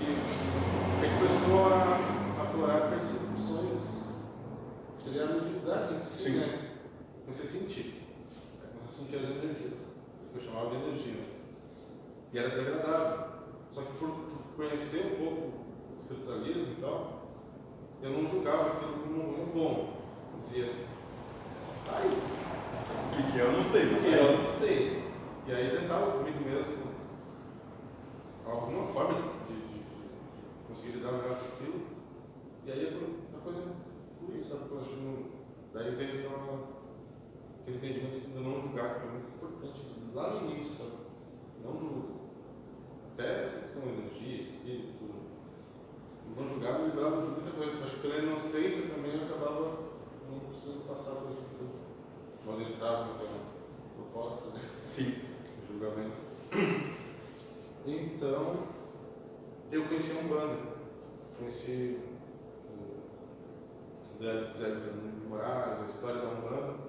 E 0.00 1.04
aí 1.04 1.10
começou 1.16 1.66
a 1.72 2.42
aflorar 2.42 2.90
percepções. 2.90 3.82
Seria 4.96 5.24
a 5.24 5.26
mediunidade 5.28 5.94
em 5.94 5.98
si, 5.98 6.22
Sim. 6.22 6.38
né? 6.38 6.67
Comecei 7.28 7.44
a 7.44 7.62
sentir. 7.62 7.94
Comecei 8.58 8.88
a 8.88 8.90
sentir 8.90 9.16
as 9.16 9.44
energias. 9.44 9.78
Eu 10.34 10.40
chamava 10.40 10.70
de 10.70 10.76
energia. 10.76 11.24
E 12.32 12.38
era 12.38 12.48
desagradável. 12.48 13.28
Só 13.70 13.82
que 13.82 13.92
por, 13.98 14.28
conhecer 14.56 15.12
um 15.12 15.24
pouco 15.24 15.42
o 15.42 16.00
espiritualismo 16.00 16.72
e 16.72 16.80
tal, 16.80 17.28
eu 18.02 18.10
não 18.12 18.26
julgava 18.26 18.68
aquilo 18.68 18.92
como 19.00 19.42
um 19.42 19.46
bom. 19.52 20.00
Eu 20.32 20.40
dizia, 20.40 20.72
tá 21.84 21.98
aí, 21.98 22.16
O 22.16 23.16
que, 23.16 23.32
que 23.32 23.38
é, 23.38 23.44
eu 23.44 23.52
não 23.52 23.62
sei, 23.62 23.84
mas 23.84 23.92
porque 23.92 24.16
eu 24.16 24.38
não 24.38 24.52
sei. 24.54 25.02
E 25.46 25.52
aí 25.52 25.78
tentava 25.78 26.12
comigo 26.12 26.42
mesmo 26.42 26.88
alguma 28.46 28.88
forma 28.88 29.12
de, 29.12 29.52
de, 29.52 29.60
de, 29.60 29.74
de 29.74 30.66
conseguir 30.66 30.92
lidar 30.96 31.12
melhor 31.12 31.38
com 31.40 31.44
aquilo. 31.44 31.82
E 32.64 32.72
aí 32.72 33.12
a 33.36 33.38
coisa 33.38 33.62
fluiu, 34.18 34.42
sabe? 34.44 34.62
Que 34.66 35.38
Daí 35.74 35.94
veio 35.94 36.26
aquela, 36.26 36.77
entendimento 37.76 38.18
de 38.18 38.38
não 38.38 38.62
julgar, 38.62 39.00
que 39.00 39.06
é 39.06 39.10
muito 39.10 39.28
importante 39.34 39.80
lá 40.14 40.30
no 40.30 40.50
início? 40.50 40.86
Não 41.64 41.78
julga. 41.78 42.08
Até 43.12 43.44
essa 43.44 43.60
questão 43.60 43.82
da 43.82 43.88
energia, 43.92 44.42
espírito, 44.42 45.04
não 46.36 46.48
julgar 46.48 46.78
me 46.78 46.86
livrava 46.86 47.22
de 47.22 47.28
muita 47.28 47.50
coisa, 47.50 47.78
mas 47.80 47.92
pela 47.94 48.16
inocência 48.16 48.94
também 48.94 49.12
eu 49.14 49.24
acabava 49.24 49.88
não 50.30 50.40
precisando 50.48 50.86
passar 50.86 51.12
por 51.12 51.32
isso 51.32 51.42
tudo. 51.58 51.72
Quando 52.44 52.62
entrava 52.62 53.12
naquela 53.12 53.40
proposta, 53.96 54.50
né? 54.50 54.60
sim. 54.84 55.10
de 55.10 55.66
julgamento. 55.66 56.16
Então, 57.86 58.66
eu 59.72 59.86
conheci 59.86 60.12
a 60.12 60.20
Umbanda. 60.20 60.58
Conheci 61.38 62.00
o 62.68 64.22
Zé 64.22 64.52
Fernando 64.54 65.28
Moraes, 65.28 65.80
a 65.80 65.86
história 65.86 66.20
da 66.20 66.28
Umbanda. 66.28 66.87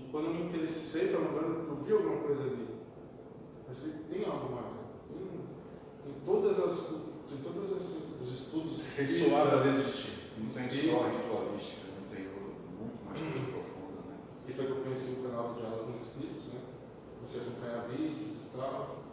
E 0.00 0.10
quando 0.10 0.26
eu 0.26 0.34
me 0.34 0.42
interessei 0.44 1.08
pela 1.08 1.28
Umbanda, 1.28 1.64
porque 1.64 1.92
eu 1.92 1.98
vi 1.98 2.04
alguma 2.04 2.22
coisa 2.24 2.42
ali, 2.42 2.68
eu 3.68 3.74
falei, 3.74 3.94
tem 4.10 4.24
algo 4.24 4.54
mais. 4.54 4.74
Tem, 5.06 5.28
tem 6.02 6.14
todas 6.24 6.58
as 6.58 7.10
tem 7.30 7.38
todos 7.44 7.70
os, 7.70 8.20
os 8.20 8.40
estudos 8.40 8.80
Ressoava 8.96 9.56
espíritas, 9.56 9.62
dentro 9.62 9.92
de 9.92 10.02
ti. 10.02 10.10
Não 10.36 10.48
tem 10.48 10.68
só 10.68 11.06
ritualística, 11.06 11.86
não 11.94 12.08
tem 12.10 12.26
muito 12.26 13.04
mais 13.06 13.20
coisa 13.20 13.46
profunda, 13.52 14.00
né? 14.08 14.16
que 14.44 14.52
foi 14.52 14.66
que 14.66 14.72
eu 14.72 14.82
conheci 14.82 15.10
o 15.12 15.22
canal 15.22 15.54
do 15.54 15.60
Diálogo 15.60 15.84
com 15.84 15.94
os 15.94 16.06
Espíritos, 16.06 16.46
né? 16.46 16.60
Comecei 17.14 17.40
a 17.40 17.44
acompanhar 17.44 17.88
vídeos 17.88 18.38
e 18.42 18.56
tal. 18.56 19.04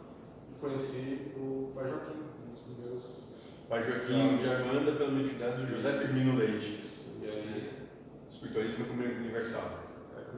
E 0.50 0.60
conheci 0.60 1.32
o 1.38 1.72
Pai 1.75 1.89
Joaquim, 1.89 2.24
um 2.48 2.53
dos 2.53 2.62
primeiros. 2.63 3.03
Pai 3.70 3.84
Joaquim 3.84 4.38
de 4.38 4.50
Armanda 4.50 4.91
pela 4.94 5.12
mediunidade 5.12 5.62
do 5.62 5.67
José 5.70 5.91
Firmino 6.00 6.38
Leite. 6.38 6.84
E 7.22 7.29
aí 7.29 7.88
Espiritualismo 8.32 8.86
universal. 8.94 9.87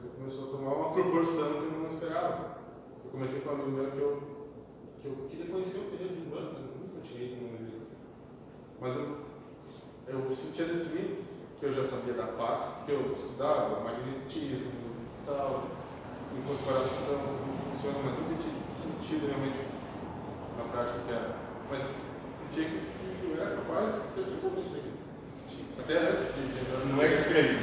Coisa 0.00 0.08
começou 0.16 0.48
a 0.48 0.50
tomar 0.56 0.74
uma 0.74 0.92
proporção 0.92 1.52
que 1.52 1.64
eu 1.64 1.80
não 1.80 1.86
esperava. 1.86 2.58
Eu 3.04 3.10
comentei 3.10 3.40
com 3.40 3.50
um 3.50 3.52
amigo 3.52 3.70
meu 3.70 3.90
que 3.90 3.98
eu, 3.98 4.22
que 5.00 5.06
eu 5.06 5.28
queria 5.28 5.46
conhecer 5.46 5.78
o 5.78 5.90
terreiro 5.90 6.14
de 6.14 6.22
Umbanda, 6.22 6.56
eu 6.56 6.80
nunca 6.80 7.00
tinha 7.06 7.22
ido 7.22 7.36
minha 7.36 7.58
vida. 7.58 7.86
Mas 8.80 8.96
eu, 8.96 9.18
eu 10.08 10.34
sentia 10.34 10.64
dentro 10.64 10.88
de 10.88 10.94
mim 10.94 11.18
que 11.58 11.66
eu 11.66 11.72
já 11.72 11.82
sabia 11.82 12.14
da 12.14 12.26
paz, 12.28 12.60
porque 12.76 12.92
eu 12.92 13.12
estudava 13.12 13.80
magnetismo 13.80 14.72
e 14.72 15.26
tal, 15.26 15.66
incorporação, 16.36 17.18
como 17.18 17.70
funciona, 17.70 17.98
mas 18.04 18.18
nunca 18.18 18.42
tinha 18.42 18.70
sentido 18.70 19.26
realmente 19.26 19.68
na 20.56 20.64
prática 20.72 21.04
que 21.04 21.12
era. 21.12 21.36
Mas 21.70 22.16
sentia 22.34 22.64
que, 22.64 22.80
que 23.20 23.26
eu 23.28 23.40
era 23.40 23.56
capaz 23.56 24.02
perfeitamente 24.14 24.70
daquilo. 24.70 25.00
Até 25.78 25.98
antes 25.98 26.34
de, 26.34 26.60
entrar 26.60 26.78
no 26.86 26.96
Não 26.96 27.02
é 27.02 27.12
estranho. 27.12 27.58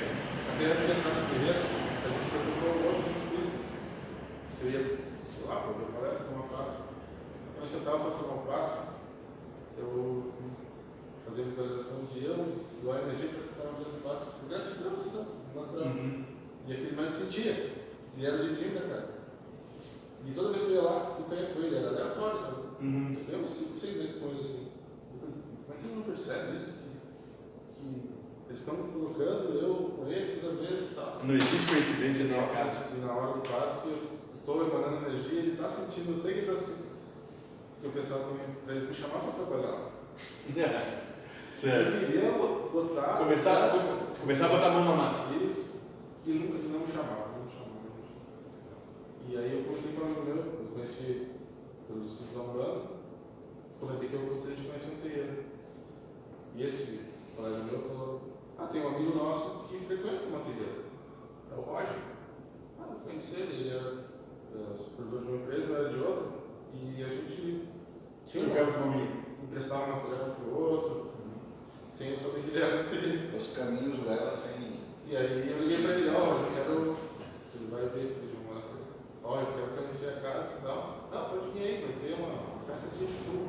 até 0.53 0.65
antes 0.65 0.85
de 0.85 0.91
entrar 0.91 1.13
no 1.13 1.29
terreiro, 1.29 1.87
a 2.07 2.09
gente 2.09 2.31
perguntou 2.31 2.69
ao 2.71 2.87
outro 2.87 3.03
centro 3.03 3.19
espírita. 3.19 3.59
Se 4.46 4.46
eu 4.61 4.69
ia, 4.71 4.79
sei 4.79 5.47
lá, 5.47 5.61
para 5.61 5.73
ver 5.73 5.91
palestra, 5.91 6.27
uma 6.33 6.47
passe. 6.47 6.77
Quando 7.53 7.61
eu 7.61 7.67
sentava 7.67 7.99
para 7.99 8.19
tomar 8.19 8.41
um 8.41 8.45
passe, 8.45 8.87
eu 9.77 10.33
fazia 11.25 11.45
visualização 11.45 12.05
de 12.05 12.25
eu, 12.25 12.65
doar 12.81 13.01
energia 13.03 13.29
para 13.29 13.47
estava 13.47 13.83
dando 13.83 14.03
passe, 14.03 14.25
por 14.31 14.49
gratidão, 14.49 14.91
natural. 15.55 15.87
Uhum. 15.87 16.25
E 16.67 16.73
aquele 16.73 16.95
médico 16.95 17.13
sentia. 17.13 17.75
E 18.17 18.25
era 18.25 18.35
o 18.35 18.47
dedinho 18.47 18.73
da 18.73 18.81
casa. 18.81 19.17
E 20.25 20.31
toda 20.31 20.49
vez 20.49 20.63
que 20.63 20.71
eu 20.71 20.75
ia 20.75 20.81
lá, 20.81 21.17
eu 21.19 21.25
caía 21.25 21.53
com 21.53 21.59
ele, 21.61 21.75
era 21.75 21.89
aleatório, 21.89 22.39
sabe? 22.39 22.57
Uhum. 22.81 23.17
Eu 23.29 23.37
não 23.39 23.47
sei, 23.47 23.67
seis 23.79 23.97
vezes 23.97 24.15
com 24.19 24.29
ele 24.29 24.39
assim. 24.39 24.67
Como 25.65 25.77
é 25.77 25.81
que 25.81 25.87
ele 25.87 25.95
não 25.95 26.03
percebe 26.03 26.57
isso? 26.57 26.71
Que, 27.75 27.85
que 27.85 28.49
eles 28.49 28.59
estão 28.59 28.75
colocando 28.75 29.53
eu 29.53 29.93
com 29.95 30.07
ele 30.07 30.41
toda 30.41 30.55
vez 30.55 30.91
e 30.91 30.95
tal. 30.95 31.21
Não 31.23 31.35
existe 31.35 31.71
coincidência 31.71 32.25
nem 32.25 32.39
acaso. 32.39 32.95
E 32.95 32.99
na 32.99 33.13
hora 33.13 33.33
do 33.33 33.41
passe, 33.41 33.87
eu 33.87 33.97
sentindo, 35.87 36.11
eu 36.11 36.17
sei 36.17 36.33
que 36.33 36.39
ele 36.39 36.51
está 36.51 36.65
sentindo. 36.65 36.87
Porque 37.73 37.87
o 37.87 37.91
pessoal 37.91 38.19
também, 38.21 38.55
pra 38.65 38.75
eles 38.75 38.89
me 38.89 38.95
chamar 38.95 39.19
para 39.19 39.31
trabalhar 39.31 39.71
lá. 39.71 39.91
certo. 41.51 41.91
Eu 41.91 42.07
queria 42.07 42.31
botar. 42.31 43.17
Começar, 43.17 43.71
começar 44.19 44.45
a 44.45 44.49
botar 44.49 44.67
a 44.67 44.71
mão 44.71 44.85
na 44.85 44.95
massa. 44.95 45.33
Isso. 45.35 45.77
E 46.25 46.31
nunca 46.31 46.57
não 46.67 46.79
me 46.79 46.91
chamava, 46.91 47.37
não 47.37 47.45
me 47.45 47.51
chamava. 47.51 47.67
E 49.29 49.37
aí 49.37 49.59
eu 49.59 49.63
comentei 49.63 49.93
com 49.93 50.01
um 50.01 50.05
amigo 50.05 50.21
meu, 50.25 50.35
eu 50.37 50.71
conheci 50.73 51.27
pelos 51.87 52.11
estudos 52.11 52.35
da 52.35 52.41
Umbanda, 52.41 52.81
comentei 53.79 54.09
que 54.09 54.15
eu 54.15 54.25
gostaria 54.25 54.55
de 54.55 54.63
conhecer 54.63 54.91
um 54.91 55.01
terreiro. 55.01 55.43
E 56.55 56.63
esse 56.63 57.01
colega 57.35 57.63
meu 57.63 57.79
falou, 57.79 58.21
ah, 58.57 58.65
tem 58.65 58.81
um 58.81 58.87
amigo 58.87 59.15
nosso 59.15 59.67
que 59.67 59.85
frequenta 59.85 60.25
uma 60.25 60.39
terreira. 60.39 60.85
É 61.51 61.55
o 61.55 61.61
Roger. 61.61 62.01
Ah, 62.79 62.87
eu 62.89 62.99
conheci 62.99 63.35
ele, 63.35 63.61
ele 63.61 63.69
era 63.69 64.06
é, 64.55 64.77
supervisor 64.77 65.21
de 65.21 65.27
uma 65.31 65.37
empresa, 65.43 65.67
eu 65.69 65.75
era 65.77 65.89
de 65.89 65.99
outra, 65.99 66.27
e 66.73 67.03
a 67.03 67.07
gente 67.07 67.67
tinha 68.25 68.45
Trocava 68.45 68.71
família. 68.73 69.09
emprestava 69.43 69.87
material 69.87 70.29
um 70.29 70.35
para 70.35 70.45
o 70.53 70.61
outro, 70.71 71.11
sem 71.91 72.11
eu 72.11 72.17
saber 72.17 72.41
que 72.43 72.49
ele 72.55 72.63
era 72.63 72.83
terreiro. 72.83 73.37
Os 73.37 73.53
caminhos 73.57 74.05
levam 74.05 74.33
sem. 74.33 74.77
E 75.07 75.15
aí 75.15 75.49
eu 75.49 75.59
liguei 75.59 75.81
pra 75.83 75.93
ele, 75.93 76.09
ó, 76.09 76.19
eu 76.35 76.51
quero. 76.53 76.97
Ele 77.55 77.71
vai 77.71 77.85
ver 77.87 78.03
esse 78.03 78.19
vídeo 78.19 78.37
mostra. 78.47 78.69
Ó, 79.23 79.39
eu 79.39 79.47
quero 79.47 79.67
conhecer 79.77 80.09
a 80.09 80.21
casa 80.21 80.47
e 80.59 80.61
tal. 80.61 81.07
Não, 81.11 81.29
pode 81.29 81.51
vir 81.51 81.63
aí, 81.63 81.81
vai 81.81 81.93
ter 82.09 82.13
uma 82.21 82.37
festa 82.67 82.89
de 82.97 83.03
Exu. 83.05 83.47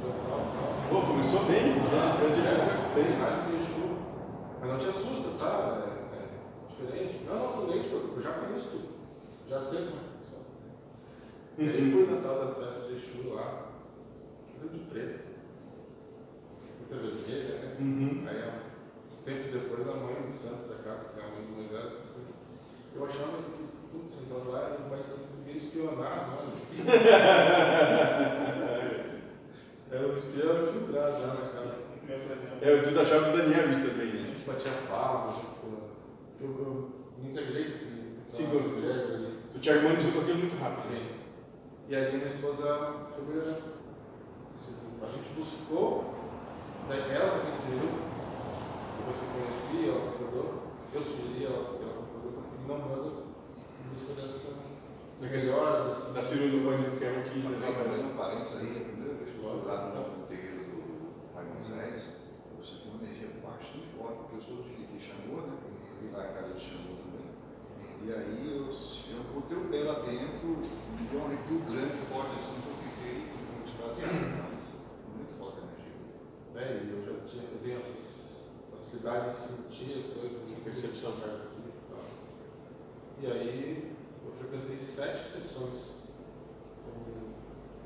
Tal, 0.00 0.12
tal, 0.28 0.38
tal. 0.38 0.70
Pô, 0.88 1.06
começou 1.08 1.44
bem. 1.44 1.74
Já, 1.90 2.14
já 2.14 2.28
de 2.34 2.40
É, 2.46 2.94
bem. 2.94 3.18
rádio 3.20 3.50
de 3.50 3.56
Exu. 3.64 3.98
Mas 4.60 4.70
não 4.70 4.78
te 4.78 4.86
assusta, 4.88 5.28
tá? 5.38 5.82
É, 5.84 6.16
é 6.16 6.28
diferente. 6.70 7.24
Não, 7.26 7.34
não, 7.34 7.66
não, 7.66 7.72
tipo, 7.72 7.96
eu 8.16 8.22
já 8.22 8.32
conheço 8.32 8.68
tudo. 8.70 8.88
Já 9.48 9.60
sei 9.60 9.78
como 9.80 9.96
é 9.96 10.00
que. 10.04 10.07
E 11.58 11.68
aí 11.68 11.90
fui 11.90 12.06
na 12.06 12.22
tal 12.22 12.38
da 12.38 12.54
festa 12.54 12.86
de 12.86 12.94
Exu 12.94 13.34
lá. 13.34 13.72
Tudo 14.60 14.72
de 14.72 14.78
preto. 14.84 15.26
Muita 16.78 16.94
vermelha, 16.94 17.58
né? 17.58 17.76
Uhum. 17.80 18.22
Aí, 18.28 18.44
tempos 19.24 19.50
depois, 19.50 19.88
a 19.88 19.94
mãe 19.94 20.22
do 20.22 20.32
santo 20.32 20.68
da 20.68 20.76
casa, 20.76 21.12
que 21.12 21.18
é 21.18 21.24
a 21.24 21.26
mãe 21.26 21.42
do 21.42 21.56
Moisés, 21.56 21.94
assim, 22.04 22.26
eu 22.94 23.04
achava 23.04 23.42
que, 23.42 23.66
putz, 23.90 24.22
então 24.22 24.48
lá 24.48 24.60
era 24.60 24.78
um 24.78 24.88
país 24.88 25.12
que 25.12 25.50
ia 25.50 25.56
espionar, 25.56 26.30
mano. 26.30 26.52
era 29.90 30.06
um 30.06 30.14
espião 30.14 30.62
infiltrado 30.62 31.22
lá 31.22 31.34
nas 31.34 31.52
casas. 31.52 31.74
É, 32.62 32.72
eu 32.72 32.84
tudo 32.84 33.00
achava 33.00 33.24
que 33.24 33.30
o 33.30 33.36
Daniel 33.36 33.68
isso 33.70 33.88
também. 33.88 34.08
A 34.08 34.12
né? 34.12 34.18
gente 34.18 34.44
batia 34.46 34.70
palma, 34.88 35.42
eu, 36.40 36.48
eu 36.48 36.88
me 37.18 37.30
integrei 37.30 37.64
com 37.64 37.74
aquele. 37.74 38.20
Sim, 38.26 38.46
mulher 38.46 38.92
ali. 38.92 39.38
Tu 39.52 39.58
te 39.58 39.70
harmonizou 39.70 40.12
com 40.12 40.20
aquilo 40.20 40.38
muito 40.38 40.56
rápido. 40.56 40.82
Sim. 40.82 41.17
E 41.88 41.96
ali 41.96 42.18
minha 42.18 42.26
esposa 42.26 43.08
foi 43.14 43.24
melhorando. 43.24 43.80
Assim, 44.54 44.76
A 45.00 45.06
gente 45.08 45.32
buscou, 45.34 46.04
daí 46.86 47.00
ela 47.16 47.38
também 47.38 47.50
sugeriu, 47.50 47.88
depois 48.98 49.16
que 49.16 49.24
eu 49.24 49.32
conheci, 49.32 49.88
ela 49.88 50.12
concordou, 50.12 50.68
eu 50.92 51.00
sugeri, 51.00 51.46
ela, 51.46 51.64
ela 51.64 52.04
concordou, 52.04 52.44
e 52.52 52.68
não 52.68 52.78
manda 52.78 53.08
em 53.08 53.88
busca 53.88 54.20
dessa 54.20 54.52
Na 55.18 55.28
questão 55.28 55.56
melhor, 55.56 55.88
dessa 55.88 56.12
da 56.12 56.20
cirurgia 56.20 56.60
do 56.60 56.66
banho, 56.68 56.98
que 56.98 57.04
é 57.04 57.08
o 57.08 57.24
que 57.24 57.40
Também, 57.40 57.58
levava 57.58 57.84
também 57.84 58.04
um 58.04 58.16
parênteses 58.18 58.60
aí, 58.60 58.68
a 58.68 58.84
primeira 58.84 59.14
vez 59.16 59.30
que 59.32 59.40
eu 59.40 59.48
fui 59.48 59.64
lá 59.64 59.88
no 59.88 60.26
terreiro 60.26 60.68
do 60.68 61.32
Pai 61.32 61.44
Moisés, 61.48 62.20
eu 62.52 62.62
senti 62.62 62.88
uma 62.88 63.00
energia 63.00 63.32
bastante 63.40 63.88
forte, 63.96 64.28
porque 64.28 64.36
eu 64.36 64.42
sou 64.44 64.60
de, 64.60 64.76
de 64.76 65.00
Xangô, 65.00 65.40
né? 65.40 65.56
Eu 65.56 65.72
fui 65.88 66.12
lá 66.12 66.28
em 66.28 66.34
casa 66.36 66.52
de 66.52 66.60
Xangô 66.60 67.00
também. 67.00 67.32
E 68.08 68.10
aí 68.10 68.56
eu, 68.56 68.64
eu 68.64 69.22
botei 69.34 69.58
o 69.58 69.68
pé 69.68 69.84
lá 69.84 69.98
dentro, 69.98 70.48
me 70.48 71.08
deu 71.10 71.20
um 71.20 71.26
arrepio 71.26 71.58
grande, 71.68 72.06
forte 72.08 72.36
assim, 72.36 72.56
que 72.62 72.68
eu 72.70 72.76
fiquei 72.96 73.28
muito 73.52 73.68
extasiado. 73.68 74.14
Mas 74.48 74.64
muito 75.14 75.38
forte 75.38 75.58
a 75.60 75.64
energia. 75.68 75.92
né, 76.54 76.88
e 76.88 76.90
eu 76.90 77.04
já 77.04 77.26
tinha, 77.28 77.42
eu 77.42 77.58
tenho 77.62 77.76
essas 77.76 78.48
facilidades 78.70 79.36
de 79.36 79.44
sentir 79.44 79.98
as 79.98 80.06
coisas, 80.06 80.46
de 80.46 80.54
Percepção. 80.62 81.12
perto 81.20 81.34
aqui 81.34 81.60
e 81.68 81.92
tal. 81.92 82.04
E 83.20 83.26
aí 83.26 83.94
eu 84.24 84.32
frequentei 84.32 84.80
sete 84.80 85.28
sessões 85.28 85.98
como 86.86 87.34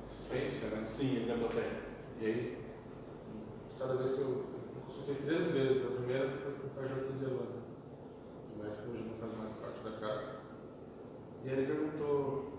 assistência, 0.06 0.68
né? 0.68 0.86
Sim, 0.86 1.16
ele 1.16 1.32
na 1.32 1.38
plateia. 1.38 1.82
E 2.20 2.24
aí, 2.26 2.58
cada 3.76 3.96
vez 3.96 4.10
que 4.10 4.20
eu, 4.20 4.28
eu 4.28 4.82
consultei 4.86 5.16
três 5.16 5.50
vezes, 5.50 5.84
a 5.84 5.96
primeira 5.96 6.28
foi 6.28 6.52
com 6.52 6.80
o 6.80 6.88
Joaquim 6.88 7.18
de 7.18 7.24
Holanda, 7.24 7.61
médico 8.62 8.90
hoje 8.90 9.04
não 9.04 9.18
faz 9.18 9.38
mais 9.38 9.52
parte 9.54 9.80
da 9.82 9.90
casa. 9.98 10.42
E 11.44 11.48
aí 11.48 11.58
ele 11.58 11.66
perguntou, 11.66 12.52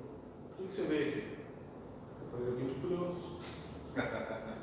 por 0.57 0.67
que, 0.67 0.73
você 0.73 0.83
veio 0.83 1.09
aqui? 1.09 1.37
Eu 2.21 2.31
falei, 2.31 2.47
eu 2.47 2.55
vim 2.57 2.67
de 2.67 2.79
curioso. 2.81 3.37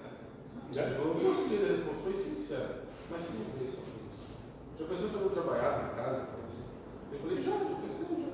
Ele 0.73 0.95
falou, 0.95 1.15
gostei, 1.15 1.59
ele 1.59 1.83
falou, 1.83 2.01
foi 2.01 2.13
sincero, 2.13 2.83
mas 3.11 3.21
você 3.21 3.39
não 3.39 3.59
veio 3.59 3.69
só 3.69 3.81
por 3.81 4.07
isso. 4.07 4.23
Já 4.79 4.87
pensou 4.87 5.07
em 5.07 5.11
fazer 5.11 5.25
um 5.25 5.29
trabalhado 5.31 5.83
na 5.83 5.89
casa? 6.01 6.29
Eu 7.11 7.19
falei, 7.19 7.43
já, 7.43 7.51
já 7.51 7.75
pensei, 7.75 8.07
já. 8.07 8.31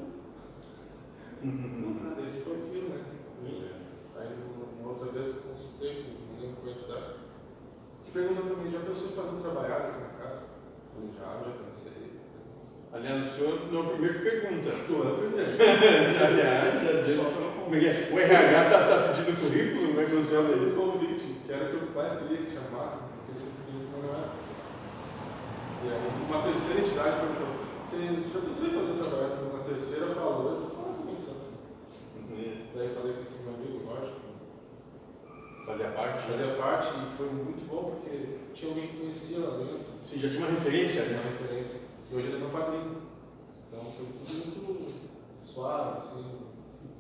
Nunca, 1.49 2.21
ele 2.21 2.38
ficou 2.38 2.53
aquilo, 2.57 2.90
né? 2.90 3.05
Aí 4.16 4.29
uma 4.81 4.90
outra 4.90 5.12
vez 5.12 5.29
eu 5.29 5.42
consultei 5.45 6.05
com 6.05 6.35
não 6.35 6.40
lembro 6.40 6.57
qual 6.61 6.75
entidade, 6.75 7.14
que 8.05 8.11
perguntou 8.11 8.55
também, 8.55 8.71
já 8.71 8.81
pensou 8.81 9.09
em 9.09 9.16
fazer 9.16 9.31
um 9.31 9.40
trabalhado 9.40 9.88
aqui 9.88 10.01
na 10.01 10.23
casa? 10.23 10.42
Eu 10.45 10.95
falei, 10.95 11.11
já, 11.16 11.51
já 11.51 11.64
pensei. 11.64 12.07
Aliás, 12.97 13.27
o 13.27 13.35
senhor 13.35 13.73
não 13.73 13.81
é 13.81 13.83
o 13.83 13.91
primeiro 13.91 14.15
que 14.19 14.31
pergunta. 14.31 14.71
Tu 14.71 14.95
é 14.95 15.07
o 15.07 15.17
primeiro. 15.17 15.51
Aliás, 16.27 16.83
já 16.83 17.25
pelo 17.25 17.53
Como 17.53 17.75
é 17.75 17.79
que 17.81 17.87
é? 17.87 18.09
O 18.13 18.19
RH 18.19 18.71
tá, 18.71 18.79
tá 18.89 19.13
pedindo 19.13 19.41
currículo? 19.41 19.87
Como 19.89 20.01
é 20.01 20.05
que 20.05 20.11
funciona 20.11 20.51
Esse 20.51 20.65
isso? 20.67 20.77
convite, 20.77 21.27
que 21.47 21.53
era 21.53 21.65
o 21.65 21.69
que 21.69 21.75
eu 21.77 21.91
mais 21.95 22.13
queria 22.19 22.39
que 22.39 22.55
chamasse, 22.55 22.97
porque 23.05 23.33
esse 23.37 23.49
convite 23.67 23.91
não 23.93 24.01
era. 24.09 24.29
E 25.85 25.89
aí 25.93 26.09
uma 26.25 26.43
terceira 26.43 26.81
entidade 26.81 27.21
perguntou, 27.21 27.51
você 27.85 27.97
já 28.33 28.41
pensou 28.41 28.67
em 28.67 28.71
fazer 28.71 28.93
um 28.93 28.99
trabalhado 28.99 29.47
uma 29.47 29.65
terceira 29.65 30.07
falou, 30.15 30.51
eu 30.51 30.71
falei, 30.71 30.89
ah, 30.89 31.05
não 31.05 31.19
sabe. 31.21 31.47
Daí 32.75 32.89
falei 32.95 33.13
com 33.13 33.23
esse 33.23 33.39
meu 33.45 33.55
amigo, 33.55 33.85
lógico, 33.87 34.21
Fazia 35.67 35.89
parte. 35.89 36.31
fazia 36.31 36.55
parte 36.55 36.87
e 36.95 37.17
foi 37.17 37.27
muito 37.29 37.67
bom 37.69 37.99
porque 37.99 38.39
tinha 38.55 38.71
alguém 38.71 38.87
que 38.89 38.97
conhecia 38.99 39.41
lá 39.41 39.59
dentro. 39.59 39.87
Sim, 40.05 40.21
já 40.21 40.29
tinha 40.29 40.47
uma 40.47 40.51
referência, 40.55 41.03
né? 41.03 41.21
uma 41.23 41.31
referência. 41.43 41.81
E 42.11 42.14
hoje 42.14 42.27
ele 42.29 42.37
é 42.37 42.38
meu 42.40 42.49
padrinho. 42.51 43.03
Então 43.69 43.85
foi 43.92 44.07
tudo 44.07 44.64
muito 44.64 44.95
suave, 45.45 45.99
assim, 45.99 46.25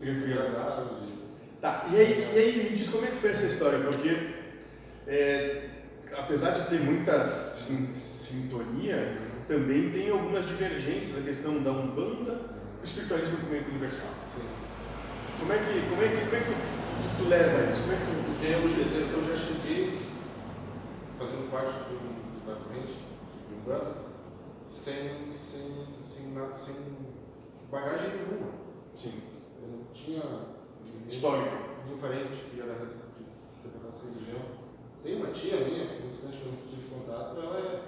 agradável. 0.02 0.86
Tá, 1.60 1.86
e 1.90 1.96
aí, 1.96 2.32
e 2.34 2.38
aí 2.38 2.70
me 2.70 2.76
diz 2.76 2.88
como 2.88 3.04
é 3.04 3.08
que 3.08 3.16
foi 3.16 3.30
essa 3.30 3.46
história, 3.46 3.78
porque 3.78 4.34
é, 5.06 5.70
apesar 6.16 6.50
de 6.50 6.68
ter 6.68 6.80
muita 6.80 7.26
sin- 7.26 7.90
sintonia, 7.90 9.18
também 9.48 9.90
tem 9.90 10.10
algumas 10.10 10.46
divergências, 10.46 11.22
a 11.22 11.26
questão 11.26 11.62
da 11.62 11.70
Umbanda 11.70 12.40
e 12.78 12.82
o 12.82 12.84
espiritualismo 12.84 13.38
como 13.38 13.54
é 13.54 13.58
universal. 13.60 14.10
Sim. 14.34 14.42
Como 15.38 15.52
é 15.52 15.58
que, 15.58 15.88
como 15.88 16.02
é 16.02 16.08
que, 16.08 16.16
como 16.24 16.36
é 16.36 16.40
que 16.40 16.46
tu, 16.46 17.22
tu, 17.24 17.28
leva 17.28 17.70
isso? 17.70 17.82
Como 17.82 17.92
é 17.92 17.96
que 17.96 18.04
tu, 18.04 18.44
eu, 18.44 18.60
eu 18.60 19.28
já 19.28 19.44
cheguei 19.44 19.98
fazendo 21.18 21.50
parte 21.50 21.78
do, 21.88 22.46
da 22.46 22.54
corrente 22.56 22.94
de 23.48 23.54
Umbanda 23.54 24.06
sem, 24.68 25.30
sem, 25.30 25.86
sem, 26.02 26.32
nada, 26.32 26.54
sem 26.54 26.74
bagagem 27.70 28.10
nenhuma. 28.16 28.52
Sim, 28.94 29.22
Eu 29.62 29.68
não 29.68 29.84
tinha 29.92 30.22
ninguém- 30.84 31.08
histórico. 31.08 31.56
nenhum 31.84 31.98
parente 31.98 32.44
que 32.50 32.60
era 32.60 32.72
de 32.74 32.86
frequentar 33.62 33.88
essa 33.88 34.04
religião. 34.06 34.40
Tem 35.02 35.16
uma 35.16 35.28
tia 35.28 35.56
minha, 35.58 35.86
que 35.86 36.02
no 36.02 36.10
instante 36.10 36.38
eu 36.44 36.52
não 36.52 36.58
tive 36.68 36.88
contato, 36.88 37.36
ela 37.38 37.58
é 37.58 37.82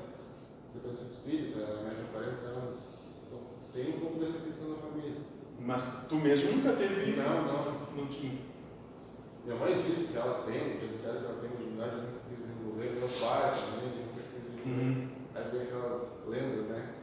frequentante 0.73 1.11
espírita, 1.11 1.59
ela 1.61 1.81
é 1.81 1.85
mais 1.85 1.97
de 1.99 2.05
40 2.05 2.47
anos. 2.47 2.79
Então 3.27 3.41
tem 3.73 3.95
um 3.97 4.01
pouco 4.01 4.19
dessa 4.21 4.45
questão 4.45 4.71
da 4.71 4.77
família. 4.77 5.17
Mas 5.61 6.07
tu 6.09 6.15
mesmo 6.17 6.53
nunca 6.53 6.75
teve. 6.77 7.17
Não, 7.17 7.43
não. 7.43 7.89
Não 7.97 8.07
tinha. 8.07 8.39
Minha 9.45 9.57
mãe 9.59 9.83
disse 9.83 10.13
que 10.13 10.17
ela 10.19 10.43
tem, 10.45 10.79
que 10.79 10.87
disseram 10.89 11.21
que 11.21 11.27
ela 11.27 11.41
tem 11.41 11.51
mediunidade, 11.51 11.97
eu 11.97 12.03
nunca 12.03 12.21
quis 12.29 12.45
envolver. 12.49 12.91
Meu 12.93 13.09
pai 13.09 13.51
também, 13.51 14.05
nunca 14.07 14.23
quis 14.23 14.55
envolver. 14.55 14.83
Uhum. 14.85 15.09
Aí 15.39 15.51
vem 15.53 15.63
aquelas 15.63 16.27
lendas, 16.27 16.67
né? 16.67 16.95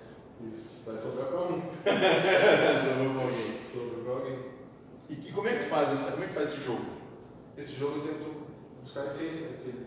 Isso 0.52 0.84
vai 0.86 0.98
sobrar 0.98 1.28
pra 1.28 1.40
um. 1.40 1.62
Sobrou 2.84 3.14
pra 3.14 3.24
alguém. 3.24 3.62
Sobre 3.72 4.04
pra 4.04 4.14
alguém. 4.14 4.40
E, 5.10 5.30
e 5.30 5.32
como 5.32 5.48
é 5.48 5.54
que 5.54 5.64
tu 5.64 5.70
faz 5.70 5.94
essa, 5.94 6.12
como 6.12 6.26
é 6.26 6.28
que 6.28 6.34
faz 6.34 6.50
esse 6.50 6.66
jogo? 6.66 6.86
Esse 7.58 7.74
jogo 7.76 7.98
eu 8.00 8.04
tento 8.04 8.46
buscar 8.82 9.04
a 9.04 9.06
essência 9.06 9.50
daquele. 9.50 9.86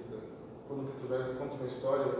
Quando 0.66 0.80
o 0.80 0.86
Preto 0.86 1.08
Velho 1.08 1.36
conta 1.36 1.54
uma 1.54 1.66
história, 1.66 2.12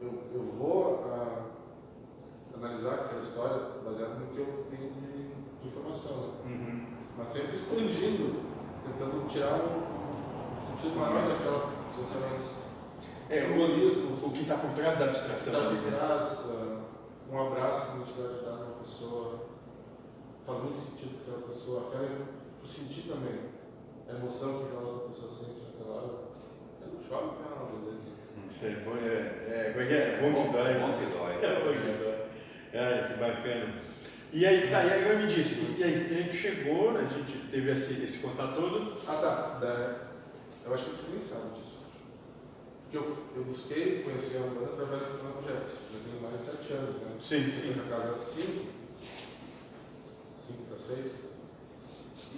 eu, 0.00 0.22
eu 0.32 0.42
vou 0.58 1.04
a, 1.12 2.56
analisar 2.56 2.94
aquela 2.94 3.20
história 3.20 3.58
baseado 3.84 4.20
no 4.20 4.26
que 4.28 4.38
eu 4.38 4.66
tenho 4.70 4.90
de, 4.92 5.28
de 5.60 5.68
informação. 5.68 6.16
Né? 6.16 6.32
Uhum. 6.46 6.86
Mas 7.18 7.28
sempre 7.28 7.56
expandindo, 7.56 8.40
tentando 8.84 9.28
tirar 9.28 9.54
um 9.54 10.60
sentido 10.60 10.98
maior 10.98 11.28
daquela, 11.28 11.72
daquelas 11.88 12.67
É, 13.30 13.40
simbolismos. 13.40 14.22
O 14.22 14.30
que 14.30 14.42
está 14.42 14.56
por 14.56 14.70
trás 14.70 14.98
da 14.98 15.06
abstração 15.06 15.52
Está 15.52 15.68
ali, 15.68 15.78
por 15.78 15.90
né? 15.90 15.98
trás, 15.98 16.46
ah, 16.50 16.80
um 17.30 17.46
abraço 17.46 17.86
que 17.86 17.92
a 17.92 18.00
entidade 18.00 18.44
dá 18.44 18.52
numa 18.52 18.82
pessoa, 18.82 19.48
faz 20.46 20.62
muito 20.62 20.78
sentido 20.78 21.24
para 21.24 21.34
aquela 21.34 21.48
pessoa, 21.52 21.88
aquela 21.88 22.08
por 22.60 22.68
sentir 22.68 23.02
também 23.02 23.40
a 24.08 24.14
emoção 24.14 24.58
que 24.58 24.64
aquela 24.64 24.88
outra 24.88 25.08
pessoa 25.08 25.30
sente 25.30 25.60
naquela 25.66 25.96
hora. 25.96 26.18
Eu 26.80 27.00
choro 27.06 27.28
com 27.28 27.44
ela, 27.44 27.70
beleza. 27.70 28.08
É 28.62 28.84
bom, 28.84 28.96
é, 28.96 29.66
é, 29.66 29.70
como 29.72 29.84
é 29.84 29.86
que 29.86 29.94
é? 29.94 30.18
Bom 30.20 30.42
que 30.42 30.52
dói. 30.52 30.74
Bom 30.74 30.98
que 30.98 31.06
dói. 31.06 31.28
É 31.44 31.60
bom 31.60 31.72
que 31.72 31.98
dói. 32.02 33.08
Que 33.08 33.20
bacana. 33.20 33.88
E 34.30 34.46
aí, 34.46 34.70
tá, 34.70 34.84
e 34.84 34.92
aí 34.92 35.02
agora 35.02 35.18
me 35.20 35.26
disse, 35.26 35.76
e 35.78 35.82
aí, 35.82 36.08
e 36.10 36.16
aí 36.16 36.28
tu 36.28 36.36
chegou, 36.36 36.92
né, 36.92 37.00
a 37.00 37.14
gente 37.14 37.48
teve 37.50 37.70
esse, 37.70 38.04
esse 38.04 38.26
contato 38.26 38.56
todo, 38.56 38.94
Ah 39.06 39.14
tá, 39.14 39.58
da, 39.58 39.96
eu 40.66 40.74
acho 40.74 40.84
que 40.84 40.90
você 40.90 41.12
nem 41.12 41.22
sabe 41.22 41.54
disso. 41.54 41.67
Porque 42.88 42.96
eu, 42.96 43.18
eu 43.36 43.44
busquei 43.44 44.02
conhecer 44.02 44.38
a 44.38 44.46
Umbanda 44.46 44.72
através 44.72 45.02
do 45.02 45.18
Fernando 45.18 45.44
Jefferson, 45.44 45.92
já 45.92 45.98
tenho 46.08 46.22
mais 46.22 46.40
de 46.40 46.46
sete 46.46 46.72
anos, 46.72 47.02
né? 47.02 47.16
Sim, 47.20 47.50
Eu 47.50 47.54
sim. 47.54 47.74
na 47.76 47.84
casa 47.84 48.18
5, 48.18 48.64
5 50.40 50.62
para 50.62 50.78
6. 50.78 51.12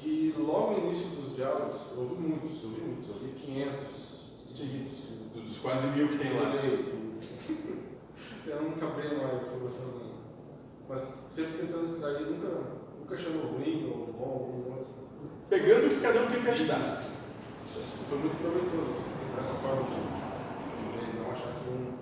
E 0.03 0.35
logo 0.37 0.73
no 0.73 0.87
início 0.87 1.07
dos 1.11 1.37
diálogos, 1.37 1.77
eu 1.93 2.01
ouvi 2.03 2.15
muitos, 2.15 2.65
eu 2.65 2.71
ouvi 2.71 2.81
muitos, 2.81 3.09
eu 3.09 3.15
ouvi 3.15 3.29
500 3.39 4.21
seguidos. 4.43 4.99
dos, 5.33 5.45
dos 5.45 5.59
quase 5.59 5.87
mil 5.89 6.09
que 6.09 6.19
tem 6.19 6.35
lá. 6.35 6.53
Eu 8.47 8.59
não 8.67 8.73
cabia 8.73 9.19
mais 9.23 9.43
informação 9.45 9.87
nenhuma. 9.87 10.19
Mas 10.89 11.15
sempre 11.31 11.59
tentando 11.59 11.85
extrair, 11.85 12.27
nunca, 12.27 12.49
nunca 12.99 13.15
achando 13.15 13.55
ruim 13.55 13.87
ou 13.89 14.13
bom 14.13 14.25
ou 14.27 14.67
outro. 14.67 14.87
Pegando 15.49 15.87
o 15.87 15.91
que 15.91 16.01
cada 16.01 16.23
um 16.25 16.31
tem 16.33 16.43
para 16.43 16.53
ajudar. 16.55 17.05
Foi 18.09 18.19
muito 18.19 18.37
proveitoso, 18.43 18.91
assim, 18.99 19.11
essa 19.39 19.55
forma 19.55 19.85
de, 19.85 20.20
achar 21.41 21.65
que 21.65 21.71
um 21.71 21.97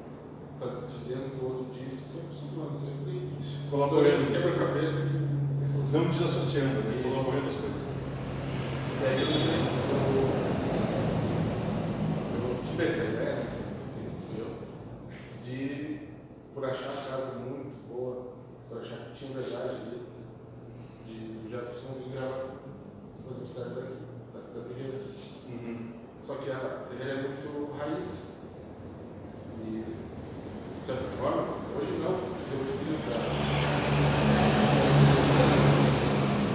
está 0.54 0.86
dizendo 0.86 1.30
que 1.30 1.44
o 1.44 1.48
outro 1.48 1.66
disse, 1.72 2.02
sempre 2.02 2.34
somando, 2.34 2.76
sempre 2.76 3.30
Isso, 3.38 3.70
colaborando, 3.70 4.10
colaborando, 4.10 4.32
quebra-cabeça 4.32 4.98
que 5.06 5.18
não 5.92 6.10
desassociando, 6.10 6.82
né? 6.82 7.02
Colaborando 7.02 7.48
as 7.48 7.54
coisas. 7.54 7.82
E 9.00 9.06
aí 9.06 9.20
eu, 9.22 9.28
eu, 9.28 10.10
eu 12.34 12.62
tive 12.64 12.82
essa 12.84 13.04
ideia, 13.04 13.36
né, 13.36 13.44
que 13.54 13.60
assim, 13.70 14.04
eu, 14.36 14.48
de, 15.44 16.08
por 16.52 16.64
achar 16.64 16.90
a 16.90 17.10
casa 17.10 17.38
muito 17.38 17.86
boa, 17.88 18.32
por 18.68 18.80
achar 18.80 18.98
que 18.98 19.12
tinha 19.14 19.38
verdade 19.38 19.68
ali, 19.68 20.02
de 21.06 21.46
o 21.46 21.48
Jefferson 21.48 21.94
vir 21.98 22.12
gravar 22.14 22.58
com 23.22 23.30
as 23.30 23.42
entidades 23.42 23.74
daqui, 23.74 23.96
da, 24.34 24.40
da 24.60 24.66
Terreira. 24.66 24.98
Uhum. 25.46 25.92
Só 26.20 26.34
que 26.34 26.50
a 26.50 26.86
Terreira 26.90 27.20
é 27.20 27.22
muito 27.22 27.72
raiz. 27.78 28.38
E, 29.60 29.84
de 30.80 30.86
certa 30.86 31.04
forma, 31.18 31.42
hoje 31.76 31.92
não, 32.00 32.14
porque 32.14 32.54
eu 32.54 32.60
filho 32.78 32.98
já. 33.04 33.18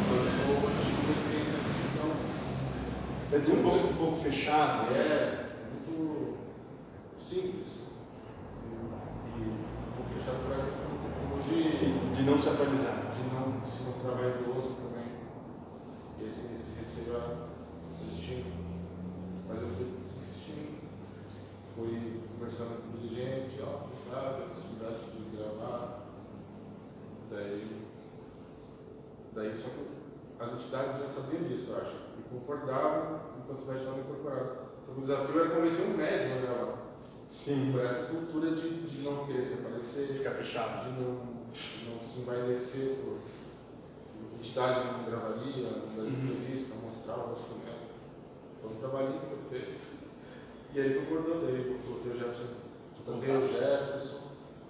Quando 0.08 0.30
o 0.50 0.68
antigo 0.68 1.02
ele 1.10 1.24
tem 1.30 1.42
essa 1.42 1.60
visão 1.68 2.12
Deve 3.30 3.46
ser 3.46 3.54
um 3.54 3.64
pouco, 3.64 3.88
um 3.88 3.94
pouco 3.94 4.13
fechado, 4.24 4.90
né? 4.90 4.98
é, 4.98 5.64
é 5.64 5.70
muito 5.70 6.38
simples. 7.20 7.90
E 8.64 9.42
um 9.42 9.92
pouco 9.98 10.14
fechado 10.18 10.48
para 10.48 10.64
a 10.64 10.66
questão 10.66 10.86
da 10.86 11.10
tecnologia. 11.10 11.76
Sim, 11.76 12.14
de 12.14 12.24
não 12.24 12.40
se 12.40 12.50
atualizar. 12.50 13.12
De 13.14 13.36
não 13.36 13.66
se 13.66 13.84
mostrar 13.84 14.12
vaidoso 14.12 14.76
também. 14.76 15.12
E 16.20 16.28
esse, 16.28 16.54
esse 16.54 16.80
receio 16.80 17.50
existindo. 18.02 18.52
Mas 19.48 19.62
eu 19.62 19.68
fui 19.70 19.88
insistindo. 20.16 20.84
Fui 21.76 22.22
conversando 22.34 22.82
com 22.82 22.98
o 22.98 23.02
dirigente, 23.02 23.60
ó, 23.62 23.88
sabe, 24.10 24.44
a 24.44 24.48
possibilidade 24.48 25.00
de 25.12 25.36
gravar. 25.36 26.08
Daí. 27.30 27.84
Daí 29.34 29.56
só 29.56 29.70
que 29.70 30.04
as 30.40 30.54
entidades 30.54 31.00
já 31.00 31.08
sabiam 31.08 31.44
disso, 31.44 31.72
eu 31.72 31.78
acho. 31.78 31.96
E 32.20 32.22
concordavam 32.30 33.33
enquanto 33.44 33.66
nós 33.66 33.78
estávamos 33.78 34.06
incorporados. 34.06 34.52
Então 34.84 34.98
o 34.98 35.02
desafio 35.02 35.40
era 35.40 35.50
convencer 35.50 35.86
um 35.86 35.98
médico 35.98 36.34
a 36.38 36.42
gravar. 36.42 36.78
Sim. 37.28 37.72
Por 37.72 37.82
essa 37.86 38.06
cultura 38.08 38.52
de, 38.52 38.82
de 38.82 39.04
não 39.06 39.26
querer 39.26 39.44
se 39.46 39.54
aparecer, 39.56 40.08
Ficar 40.08 40.32
fechado. 40.32 40.84
de 40.86 41.02
não, 41.02 41.16
de 41.52 41.90
não 41.90 42.00
se 42.00 42.20
envaidecer 42.22 42.96
por 43.04 43.18
entidade 44.38 44.88
não 44.88 45.04
gravaria, 45.06 45.64
não 45.72 45.96
daria 45.96 46.04
Uhum. 46.12 46.32
entrevista, 46.36 46.76
não 46.76 46.82
mostrar 46.90 47.16
o 47.16 47.30
rosto 47.30 47.50
médico. 47.64 47.94
Foi 48.62 48.72
um 48.72 48.76
trabalhinho 48.80 49.20
que 49.22 49.56
eu 49.56 49.60
fiz. 49.62 49.82
E 50.76 50.80
aí 50.82 50.94
concordou 50.96 51.50
eu 51.50 51.80
coloquei 51.86 52.12
o 52.12 52.18
Jefferson, 52.18 52.56
toquei 53.06 53.36
o 53.36 53.48
Jefferson, 53.48 54.20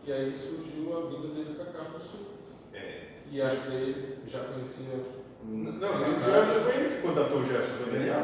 e 0.05 0.11
aí 0.11 0.35
surgiu 0.35 0.97
a 0.97 1.09
vinda 1.09 1.27
dele 1.29 1.55
pra 1.55 1.65
cá 1.65 1.85
pro 1.89 1.99
sul. 2.01 2.27
É. 2.73 3.19
E 3.31 3.41
acho 3.41 3.61
que 3.61 3.71
ele 3.73 4.17
já 4.27 4.39
conhecia. 4.43 4.99
Não, 5.45 5.95
o 5.95 6.21
Jefferson 6.21 6.59
foi 6.61 6.75
ele 6.75 6.95
que 6.95 7.01
contatou 7.01 7.39
o 7.39 7.43
Jefferson, 7.43 7.73
foi 7.77 7.85
o 7.85 7.89
É 7.95 7.99
Daniel. 7.99 8.19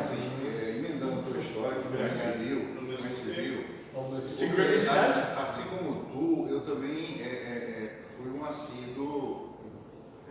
Assim, 1.09 1.17
é, 1.17 1.17
emendando 1.17 1.19
a 1.19 1.23
tua 1.23 1.39
história, 1.39 1.81
que 1.81 1.97
coincidiu, 1.97 2.59
coincidiu. 3.01 3.79
Nesse 4.13 4.29
Sincronicidade. 4.29 5.09
Assim, 5.09 5.41
assim 5.41 5.69
como 5.69 6.05
tu, 6.05 6.47
eu 6.49 6.61
também 6.61 7.21
é, 7.21 7.25
é, 7.25 7.27
é, 7.27 8.01
fui 8.15 8.31
um 8.31 8.45
assíduo. 8.45 9.57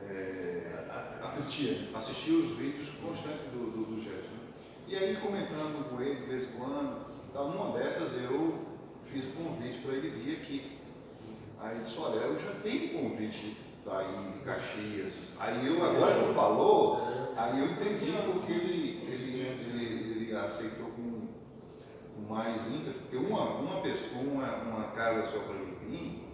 É, 0.09 0.85
Assistia. 1.23 1.89
assisti 1.95 2.31
os 2.31 2.57
vídeos 2.57 2.91
constantes 3.03 3.51
do, 3.53 3.71
do, 3.71 3.95
do 3.95 4.01
Jefferson. 4.01 4.39
E 4.87 4.97
aí, 4.97 5.17
comentando 5.17 5.91
com 5.91 6.01
ele 6.01 6.23
de 6.23 6.27
vez 6.27 6.49
em 6.49 6.59
quando, 6.59 7.07
tal, 7.33 7.51
numa 7.51 7.79
dessas 7.79 8.23
eu 8.23 8.55
fiz 9.05 9.27
o 9.27 9.33
convite 9.33 9.79
para 9.79 9.95
ele 9.95 10.09
vir 10.09 10.37
aqui. 10.37 10.79
Aí 11.61 11.75
ele 11.75 11.85
disse: 11.85 11.99
Olha, 11.99 12.21
eu 12.21 12.39
já 12.39 12.53
tenho 12.63 12.89
convite 12.91 13.57
daí 13.85 14.33
de 14.33 14.39
Caxias. 14.41 15.35
Aí 15.41 15.67
eu, 15.67 15.85
agora 15.85 16.25
que 16.25 16.35
falou, 16.35 17.03
aí 17.37 17.59
eu 17.59 17.67
entendi 17.67 18.13
porque 18.33 18.53
ele, 18.53 19.05
ele, 19.07 19.15
ele, 19.15 19.85
ele 19.85 20.08
aceitou 20.47 20.89
com, 20.89 21.29
com 22.15 22.33
mais 22.33 22.69
ímpeto, 22.69 23.01
porque 23.01 23.17
uma, 23.17 23.55
uma 23.57 23.81
pessoa, 23.81 24.23
uma, 24.23 24.57
uma 24.57 24.85
casa 24.93 25.27
só 25.27 25.41
para 25.41 25.55
ele 25.57 25.77
vir, 25.87 26.29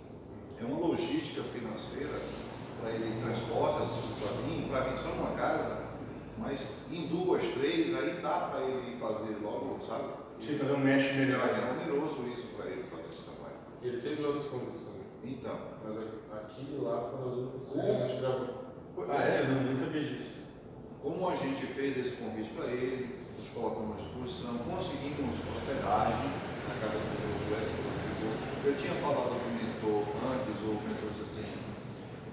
é 0.61 0.65
uma 0.65 0.79
logística 0.79 1.43
financeira 1.43 2.21
para 2.81 2.91
ele 2.91 3.21
transporta 3.21 3.85
as 3.85 3.91
coisas 3.91 4.19
para 4.19 4.43
mim, 4.43 4.69
para 4.69 4.91
mim 4.91 4.97
só 4.97 5.09
uma 5.11 5.31
casa, 5.31 5.85
mas 6.39 6.67
em 6.91 7.07
duas, 7.07 7.43
três, 7.49 7.95
aí 7.95 8.21
dá 8.21 8.51
para 8.51 8.61
ele 8.61 8.97
fazer 8.99 9.37
logo, 9.43 9.81
sabe? 9.83 10.25
Sim, 10.41 10.59
fazer 10.59 10.73
um 10.73 10.79
mesh 10.79 11.15
melhor. 11.15 11.49
É 11.49 11.53
né? 11.53 11.71
oneroso 11.73 12.29
isso 12.29 12.49
para 12.57 12.67
ele 12.67 12.85
fazer 12.85 13.09
esse 13.13 13.23
trabalho. 13.23 13.57
Ele 13.83 14.01
teve 14.01 14.23
outros 14.25 14.47
convites 14.47 14.83
também. 14.83 15.05
Então, 15.25 15.59
Mas 15.85 15.97
aqui 16.39 16.67
e 16.71 16.83
lá 16.83 17.11
foram 17.11 17.31
as 17.31 17.39
únicas 17.39 17.67
que 17.67 17.81
a 17.81 18.09
gente 18.09 18.21
gravou. 18.21 18.65
Ah, 19.09 19.23
é? 19.25 19.41
Eu 19.41 19.55
não, 19.55 19.63
nem 19.65 19.77
sabia 19.77 20.03
disso. 20.03 20.33
como 21.01 21.29
a 21.29 21.35
gente 21.35 21.67
fez 21.67 21.97
esse 21.97 22.17
convite 22.17 22.51
para 22.51 22.67
ele, 22.67 23.14
nos 23.45 23.53
colocamos 23.53 23.99
à 23.99 24.03
disposição, 24.03 24.59
conseguimos 24.59 25.37
hospedagem 25.37 26.31
na 26.67 26.75
casa 26.81 26.97
do 26.97 27.13
Deus 27.21 27.53
West, 27.53 27.75
eu 28.65 28.75
tinha 28.77 28.95
falado 28.95 29.37
com 29.37 29.51
o 29.51 29.53
mentor 29.53 30.01
antes, 30.33 30.61
o 30.63 30.81
mentor 30.81 31.11
disse 31.13 31.41
assim, 31.41 31.53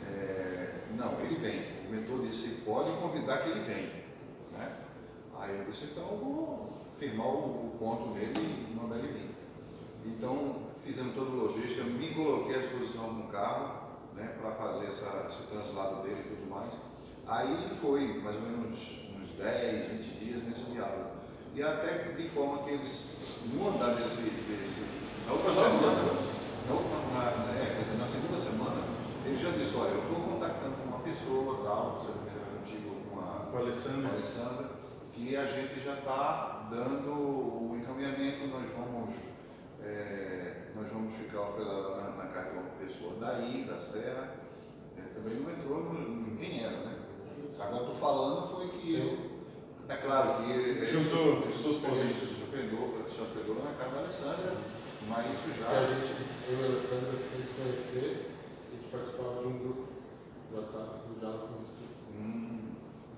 é, 0.07 0.85
não, 0.95 1.19
ele 1.19 1.35
vem. 1.35 1.87
O 1.87 1.91
mentor 1.91 2.25
disse, 2.25 2.61
pode 2.61 2.91
convidar 2.91 3.39
que 3.39 3.49
ele 3.49 3.59
vem. 3.59 3.91
Né? 4.53 4.71
Aí 5.37 5.59
eu 5.59 5.65
disse, 5.65 5.91
então 5.91 6.07
eu 6.11 6.17
vou 6.17 6.77
firmar 6.97 7.27
o, 7.27 7.73
o 7.73 7.75
ponto 7.77 8.13
dele 8.13 8.39
e 8.39 8.73
mandar 8.73 8.99
ele 8.99 9.11
vir. 9.11 9.35
Então 10.05 10.61
fizemos 10.85 11.13
toda 11.13 11.31
a 11.31 11.43
logística, 11.43 11.83
me 11.83 12.13
coloquei 12.13 12.55
à 12.55 12.59
disposição 12.59 13.11
no 13.11 13.27
carro 13.27 13.99
né, 14.15 14.33
para 14.39 14.51
fazer 14.51 14.85
essa, 14.85 15.25
esse 15.27 15.43
translado 15.47 16.03
dele 16.03 16.21
e 16.25 16.35
tudo 16.35 16.49
mais. 16.49 16.73
Aí 17.27 17.69
foi 17.81 18.21
mais 18.21 18.37
ou 18.37 18.41
menos 18.43 19.10
10, 19.41 19.85
20 19.85 20.03
dias 20.23 20.43
nesse 20.43 20.63
diálogo. 20.71 21.11
E 21.53 21.61
até 21.63 22.13
de 22.15 22.27
forma 22.29 22.59
que 22.63 22.69
eles, 22.71 23.17
no 23.53 23.69
andar 23.69 23.95
desse, 23.95 24.21
desse 24.21 24.85
na 25.27 25.33
outra 25.33 25.53
semana, 25.53 26.03
na, 26.67 26.73
na, 26.73 27.45
na- 27.45 27.59
é, 27.59 27.75
quer 27.75 27.83
dizer, 27.83 27.97
na 27.97 28.05
segunda 28.07 28.37
semana, 28.37 28.81
ele 29.25 29.37
já 29.37 29.49
disse, 29.51 29.75
olha, 29.77 29.89
eu 29.89 30.03
estou 30.03 30.23
contactando 30.33 30.75
com 30.77 30.87
uma 30.89 30.99
pessoa, 30.99 31.63
tal, 31.65 31.99
você 31.99 32.11
antigo 32.61 32.95
com 33.11 33.19
a, 33.19 33.45
Com 33.51 33.57
a 33.57 33.59
Alessandra. 33.61 34.01
com 34.01 34.07
a 34.07 34.17
Alessandra, 34.17 34.69
que 35.13 35.35
a 35.35 35.45
gente 35.45 35.79
já 35.83 35.95
está 35.95 36.67
dando 36.71 37.11
o 37.11 37.77
encaminhamento, 37.79 38.47
nós 38.47 38.69
vamos, 38.77 39.13
é, 39.83 40.67
nós 40.75 40.89
vamos 40.89 41.13
ficar 41.13 41.41
hospedados 41.41 41.97
na, 41.97 42.09
na 42.23 42.25
casa 42.31 42.51
de 42.51 42.57
uma 42.57 42.69
pessoa 42.79 43.13
daí, 43.19 43.65
da 43.67 43.79
Serra, 43.79 44.35
É, 44.97 45.01
também 45.15 45.35
não 45.39 45.49
entrou 45.51 45.95
quem 46.39 46.63
era, 46.63 46.77
né? 46.85 46.95
Agora 47.59 47.81
estou 47.83 47.95
falando 47.95 48.55
foi 48.55 48.67
que 48.67 48.87
Sim. 48.95 49.30
É 49.91 49.97
claro 49.97 50.43
que 50.43 50.51
ele, 50.51 50.81
os 50.83 51.07
se- 51.07 51.85
ele 51.85 52.13
se 52.13 52.43
hospedou, 52.43 53.05
se 53.09 53.21
hospedou 53.21 53.55
na 53.63 53.73
casa 53.73 53.91
da 53.95 53.99
Alessandra, 54.01 54.53
mas 55.07 55.25
isso 55.33 55.49
já 55.59 55.67
a 55.69 55.85
gente, 55.85 56.11
eu 56.49 56.57
e 56.59 56.63
a 56.63 56.65
Alessandra, 56.71 57.17
se 57.17 57.53
conhecer, 57.61 58.31
a 58.71 58.75
gente 58.75 58.89
participava 58.91 59.41
de 59.41 59.47
um 59.47 59.59
grupo 59.59 59.87
do 60.51 60.57
WhatsApp 60.57 61.07
do 61.07 61.19
Diálogo 61.19 61.47
com 61.47 61.61
os 61.61 61.67
Espíritos. 61.69 62.03
Hum, 62.15 62.59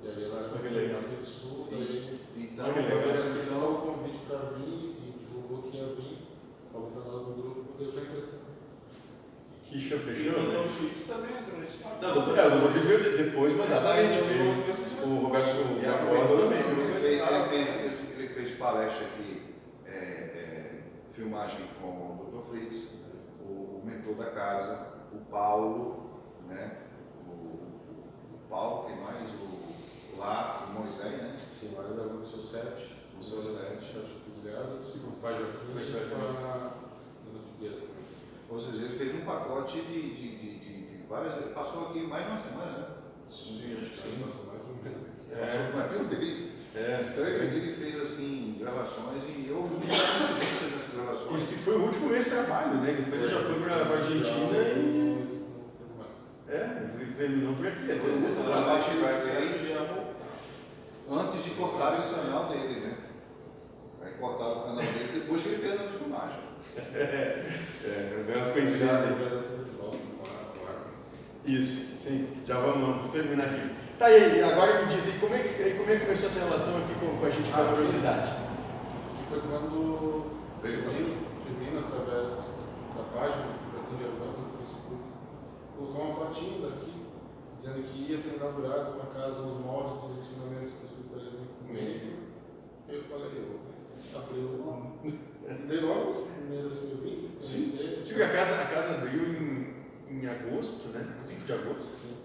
E 0.03 0.07
aí 0.07 0.23
ela 0.25 0.49
que 0.49 0.67
legal. 0.69 1.01
Rio 1.01 1.19
do 1.19 1.25
Sul, 1.25 1.67
daí 1.69 2.19
então, 2.35 2.65
quando 2.65 3.09
ele 3.09 3.21
assinou 3.21 3.71
o 3.73 3.81
convite 3.81 4.25
para 4.27 4.39
vir 4.57 4.67
e 4.67 5.13
divulgou 5.19 5.69
que 5.69 5.77
ia 5.77 5.93
vir, 5.95 6.17
falou 6.71 6.91
para 6.91 7.03
nós 7.11 7.27
no 7.27 7.33
grupo, 7.35 7.73
deu 7.77 7.87
bem 7.91 7.91
certo. 7.91 8.42
Que 9.73 9.79
E 9.79 9.99
fechou, 9.99 10.39
o 10.39 10.45
Dr. 10.45 10.57
né? 10.59 10.67
Fritz 10.67 11.07
também 11.07 11.31
entrou 11.41 11.59
nesse 11.59 11.77
papo. 11.81 11.99
Não, 12.05 12.13
doutor, 12.13 12.37
é, 12.37 12.45
o 12.47 12.49
doutor 12.51 12.71
veio 12.73 13.17
depois, 13.17 13.57
mas 13.57 13.65
exatamente. 13.71 14.09
Mesmos 14.21 15.01
O 15.03 15.15
Roberto 15.15 15.81
Barbosa 15.81 16.37
também, 16.43 16.59
Ele 16.59 16.91
fez, 16.91 17.03
ele 17.03 17.49
fez, 17.49 17.75
ele- 18.19 18.33
fez 18.35 18.51
palestra 18.51 19.05
aqui, 19.07 19.41
é, 19.87 19.89
é, 19.89 20.81
filmagem 21.11 21.61
com 21.81 21.87
o 21.87 22.29
Dr. 22.31 22.49
Fritz, 22.51 22.99
o, 23.41 23.45
o 23.49 23.81
mentor 23.83 24.13
da 24.15 24.29
casa, 24.31 24.89
o 25.11 25.17
Paulo, 25.31 26.21
né? 26.47 26.77
O, 27.27 27.31
o 27.31 28.39
Paulo, 28.49 28.85
quem 28.87 28.97
mais? 29.01 29.27
O, 29.31 30.17
lá, 30.19 30.67
o 30.69 30.81
Moisés, 30.81 31.11
né? 31.13 31.35
Sim, 31.35 31.73
lá 31.75 31.81
gravou 31.83 32.13
no 32.19 32.25
seu 32.27 32.39
set, 32.41 32.95
No 33.17 33.23
seu 33.23 33.41
set. 33.41 33.83
sete 33.83 34.21
cruzilhadas, 34.23 34.85
com 35.01 35.07
o 35.09 35.13
pai 35.21 35.33
Joaquim 35.33 35.73
Pai 35.73 35.83
e 35.83 35.95
a 35.97 36.05
Dona 36.05 37.43
Figueira 37.53 37.75
também. 37.77 37.92
Ou 38.53 38.59
seja, 38.59 38.85
ele 38.85 38.95
fez 38.95 39.15
um 39.15 39.25
pacote 39.25 39.81
de, 39.81 40.01
de, 40.13 40.37
de, 40.37 40.59
de, 40.59 41.07
várias. 41.09 41.37
Ele 41.37 41.53
passou 41.55 41.87
aqui 41.87 42.01
mais 42.01 42.23
de 42.23 42.29
uma 42.29 42.37
semana, 42.37 42.77
né? 42.77 42.85
Sim, 43.27 43.77
acho 43.81 43.89
que 43.89 43.97
Sim, 43.97 44.21
nossa, 44.21 44.45
mais 44.45 44.61
de 44.61 44.71
um 44.71 44.83
mês 44.83 45.01
aqui. 45.01 45.33
É. 45.33 45.41
Passou 45.41 45.73
mais 45.73 45.89
de 45.89 45.97
um 45.97 46.19
mês. 46.19 46.53
É. 46.75 47.09
Então 47.09 47.25
ele, 47.25 47.57
ele 47.57 47.71
fez 47.73 47.99
assim, 47.99 48.57
gravações 48.59 49.23
e 49.23 49.51
houve 49.51 49.73
muita 49.73 49.87
coincidência 49.87 50.67
nessas 50.69 50.93
gravações. 50.93 51.51
E 51.51 51.55
foi 51.55 51.77
o 51.77 51.81
último 51.81 52.09
mês 52.09 52.25
de 52.25 52.29
trabalho, 52.29 52.75
né? 52.75 52.93
Depois 52.93 53.21
ele 53.23 53.31
já 53.31 53.41
foi 53.41 53.59
para 53.59 53.73
a 53.73 53.97
Argentina 53.97 54.57
e. 54.77 55.43
É, 56.47 56.91
ele 56.93 57.13
terminou 57.15 57.55
por 57.55 57.65
aqui. 57.65 57.89
Essa, 57.89 58.07
Essa 58.07 58.41
essa 58.41 58.43
parte 58.43 58.97
parte 59.01 59.27
ele 59.29 59.57
fez 59.57 59.77
antes 61.09 61.43
de 61.43 61.49
cortarem 61.51 61.99
o 61.99 62.15
canal 62.15 62.49
dele, 62.49 62.81
né? 62.81 62.97
Aí 64.03 64.11
cortaram 64.19 64.59
o 64.59 64.61
canal 64.61 64.77
dele 64.77 65.21
depois 65.21 65.41
que 65.41 65.49
ele 65.49 65.57
fez 65.57 65.73
a 65.73 65.83
filmagem. 65.85 66.53
É, 66.75 68.23
tem 68.25 68.35
umas 68.35 68.49
coincidências 68.49 69.03
aí. 69.03 69.11
no 69.11 70.65
ar. 70.65 70.85
Isso, 71.45 71.97
sim. 71.99 72.29
Já 72.47 72.59
vamos, 72.59 72.97
vamos 72.97 73.11
terminar 73.11 73.45
aqui. 73.45 73.69
Tá 73.99 74.05
aí, 74.05 74.41
agora 74.41 74.85
me 74.85 74.93
diz 74.93 75.05
aí, 75.05 75.19
como 75.19 75.35
é 75.35 75.39
que, 75.39 75.77
como 75.77 75.89
é 75.89 75.95
que 75.95 76.05
começou 76.05 76.25
essa 76.25 76.39
relação 76.39 76.77
aqui 76.77 76.93
com, 76.99 77.17
com 77.17 77.25
a 77.25 77.29
gente 77.29 77.49
com 77.49 77.61
a 77.61 77.65
curiosidade? 77.65 78.31
Que 79.17 79.29
foi 79.29 79.41
quando 79.41 80.31
Firmino, 80.61 81.17
Firmino, 81.45 81.79
através 81.79 82.27
da 82.95 83.03
página 83.13 83.43
do 83.43 83.71
Joaquim 83.71 83.97
de 83.97 84.03
Albano 84.05 84.37
no 84.39 84.57
Facebook, 84.57 85.03
colocou 85.77 86.01
uma 86.05 86.15
fotinho 86.15 86.61
daqui, 86.61 86.93
dizendo 87.57 87.83
que 87.83 88.11
ia 88.11 88.17
ser 88.17 88.35
inaugurada 88.35 88.91
uma 88.91 89.05
casa 89.07 89.41
nos 89.41 89.59
moldes 89.59 90.01
dos 90.01 90.17
ensinamentos 90.19 90.73
do 90.73 90.85
espiritualismo 90.85 91.39
ecumênico. 91.61 92.23
Eu 92.87 93.03
falei, 93.03 93.27
eu 93.37 94.19
abriu. 94.19 95.23
Dei 95.67 95.79
logo 95.81 96.09
as 96.09 96.15
primeiras 96.17 96.73
que 96.73 96.91
eu 96.91 96.97
vim, 97.03 97.31
Sim. 97.39 97.77
Sim, 98.03 98.21
a 98.21 98.29
casa, 98.29 98.61
a 98.61 98.65
casa 98.65 98.93
abriu 98.95 99.23
em, 99.23 99.73
em 100.09 100.25
agosto, 100.27 100.87
né? 100.89 101.13
5 101.17 101.41
de 101.45 101.53
agosto. 101.53 101.91
Sim. 102.01 102.15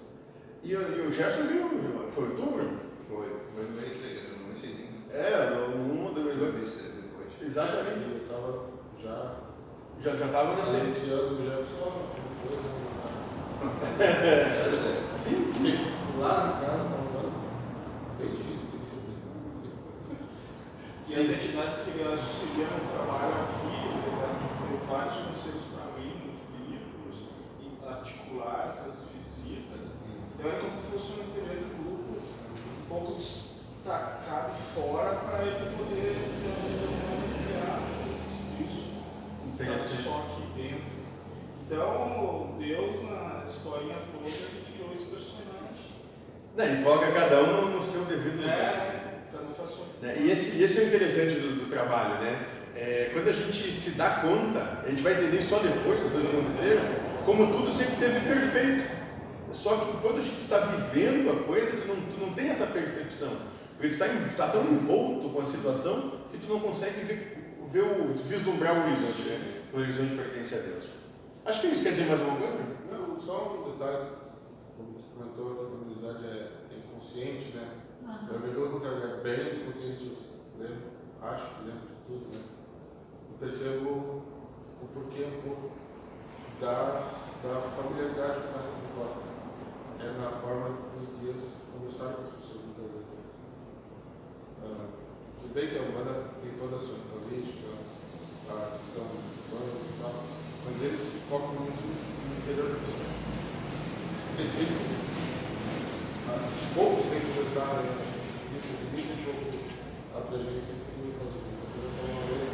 E, 0.62 0.76
o- 0.76 0.96
e 0.96 1.06
o 1.06 1.10
Gerson 1.10 1.42
veio, 1.44 2.10
foi 2.14 2.28
outubro? 2.30 2.78
Foi, 3.08 3.26
foi 3.54 3.64
no 3.64 3.80
mês 3.80 3.96
seguinte, 3.96 4.32
no 4.40 4.48
mês 4.48 4.60
seguinte. 4.60 4.88
É, 5.12 5.52
um, 5.68 6.12
Foi 6.14 6.22
dois. 6.24 6.36
mês 6.54 6.74
depois. 6.76 7.32
Exatamente. 7.42 8.08
Eu 8.10 8.16
estava 8.22 8.66
já 9.02 9.34
Já 10.02 10.16
já 10.16 10.26
estava 10.26 10.56
nessa. 10.56 10.78
iniciando 10.78 11.44
já 11.44 11.56
só 11.64 11.88
uma 11.88 12.08
coisa. 12.42 13.98
Sério, 13.98 14.78
sério. 14.78 15.02
Sim, 15.18 15.52
sim. 15.52 16.18
Lá 16.20 16.46
na 16.46 16.66
casa 16.66 16.84
estava 16.84 17.30
bem 18.18 18.30
difícil 18.30 18.78
de 18.78 18.84
subir. 18.84 19.18
E 21.08 21.14
as 21.14 21.30
entidades 21.30 21.80
que 21.98 22.04
elas 22.04 22.20
auxiliam 22.20 22.68
o 22.70 22.94
trabalho 22.94 23.34
aqui, 23.42 23.74
deu 24.70 24.86
vários 24.86 25.14
conselhos 25.14 25.66
para 25.74 25.98
mim, 25.98 26.38
livros, 26.70 27.26
e 27.58 27.74
articular 27.84 28.66
essas 28.68 29.02
visitas. 29.10 29.98
Então 30.38 30.48
é 30.48 30.60
como 30.60 30.80
se 30.80 30.86
fosse 30.86 31.18
um 31.18 31.24
interior 31.26 31.58
do 31.58 31.74
grupo, 31.82 32.22
um 32.22 32.88
pouco 32.88 33.18
destacado 33.18 34.54
fora 34.76 35.16
para 35.26 35.42
ele 35.42 35.74
poder 35.76 36.14
ter 36.14 36.46
uma 36.46 36.68
visão 36.68 36.94
mais 37.02 37.18
ampliada 37.34 37.90
disso. 38.54 38.94
Não 39.42 39.52
Interessante. 39.54 40.02
só 40.04 40.18
aqui 40.22 40.42
dentro. 40.54 40.98
Então, 41.66 42.54
Deus, 42.60 43.02
na 43.10 43.44
historinha 43.48 43.96
toda, 44.12 44.28
ele 44.28 44.66
criou 44.72 44.94
esse 44.94 45.06
personagem. 45.06 45.98
Né, 46.54 46.80
e 46.80 46.84
coloca 46.84 47.10
cada 47.10 47.42
um 47.42 47.70
no 47.70 47.82
seu 47.82 48.04
devido 48.04 48.36
lugar. 48.36 48.56
É, 48.56 49.18
cada 49.32 49.44
um 49.44 49.52
faz 49.52 49.70
sua 49.70 49.86
Né, 50.00 50.16
E 50.20 50.30
esse, 50.30 50.62
esse 50.62 50.78
é 50.80 50.84
o 50.84 50.86
interessante 50.86 51.40
do, 51.40 51.57
do 51.68 51.70
trabalho, 51.70 52.20
né? 52.22 52.46
É, 52.74 53.10
quando 53.12 53.28
a 53.28 53.32
gente 53.32 53.72
se 53.72 53.92
dá 53.92 54.20
conta, 54.20 54.82
a 54.84 54.88
gente 54.88 55.02
vai 55.02 55.12
entender 55.14 55.42
só 55.42 55.58
depois 55.58 56.00
que 56.00 56.06
as 56.06 56.12
coisas 56.12 56.30
aconteceram, 56.30 56.82
como 57.24 57.52
tudo 57.52 57.70
sempre 57.70 57.96
teve 57.96 58.20
perfeito. 58.20 58.98
Só 59.50 59.76
que 59.76 59.96
quando 59.98 60.18
a 60.18 60.22
gente 60.22 60.42
está 60.42 60.60
vivendo 60.60 61.30
a 61.30 61.42
coisa, 61.44 61.76
tu 61.76 61.88
não, 61.88 61.96
tu 61.96 62.20
não 62.20 62.32
tem 62.34 62.48
essa 62.48 62.66
percepção. 62.66 63.30
Porque 63.76 63.96
tu 63.96 64.04
está 64.04 64.46
tá 64.46 64.52
tão 64.52 64.64
envolto 64.64 65.28
com 65.30 65.40
a 65.40 65.46
situação 65.46 66.20
que 66.30 66.38
tu 66.38 66.48
não 66.48 66.60
consegue 66.60 67.04
ver, 67.04 67.56
ver 67.70 67.82
o, 67.82 68.12
vislumbrar 68.14 68.76
o 68.76 68.86
horizonte, 68.86 69.22
né? 69.22 69.62
O 69.72 69.78
horizonte 69.78 70.14
pertence 70.14 70.54
a 70.54 70.58
Deus. 70.58 70.84
Acho 71.44 71.60
que 71.60 71.66
isso 71.68 71.82
quer 71.82 71.90
dizer 71.90 72.06
mais 72.06 72.20
alguma 72.20 72.38
coisa? 72.38 72.58
Não, 72.92 73.18
só 73.18 73.64
um 73.66 73.72
detalhe, 73.72 74.10
como 74.76 74.92
você 74.92 75.06
comentou, 75.16 75.54
que 75.54 75.62
a 75.62 75.78
comunidade 75.78 76.26
é 76.26 76.76
inconsciente, 76.76 77.56
né? 77.56 77.68
Para 78.28 78.38
mim, 78.38 78.52
pelo 78.52 78.70
contrário, 78.70 79.02
é 79.02 79.20
bem 79.22 79.62
inconsciente, 79.62 80.12
lembro, 80.58 80.97
acho 81.22 81.54
que 81.54 81.64
lembro 81.64 81.88
de 81.88 81.94
tudo, 82.06 82.36
né? 82.36 82.44
Eu 83.30 83.38
percebo 83.38 84.22
o 84.80 84.88
porquê 84.94 85.24
um 85.24 85.42
pouco 85.42 85.70
da, 86.60 87.02
da 87.42 87.60
familiaridade 87.76 88.48
com 88.48 88.58
essa 88.58 88.72
proposta. 88.72 89.38
É 90.00 90.12
na 90.18 90.30
forma 90.40 90.78
dos 90.94 91.18
guias 91.20 91.66
conversarem 91.72 92.14
com 92.14 92.22
as 92.22 92.30
pessoas 92.38 92.62
muitas 92.66 92.86
vezes. 92.92 93.18
Ah, 94.62 94.86
tudo 95.40 95.54
bem 95.54 95.68
que 95.70 95.78
a 95.78 95.82
Umbanda 95.82 96.34
tem 96.42 96.52
toda 96.58 96.76
a 96.76 96.78
sua 96.78 96.98
ritualística, 96.98 97.66
a 98.48 98.78
questão 98.78 99.04
do 99.04 99.18
banco 99.50 99.82
e 99.82 100.02
tal, 100.02 100.14
mas 100.64 100.82
eles 100.82 101.02
focam 101.28 101.48
muito 101.48 101.82
no 101.82 102.38
interior 102.38 102.70
da 102.70 102.78
pessoa. 102.78 103.10
Tem 104.36 104.46
tempo, 104.54 104.78
ah, 106.30 106.46
poucos 106.74 107.06
têm 107.10 107.20
conversado, 107.20 107.82
né? 107.82 108.08
isso 108.58 108.74
limita 108.90 109.14
um 109.14 109.24
pouco 109.24 109.58
a 110.14 110.20
presença 110.22 110.72
que 110.74 110.98
eu 110.98 111.90
falei 111.94 112.14
uma 112.14 112.26
vez, 112.26 112.48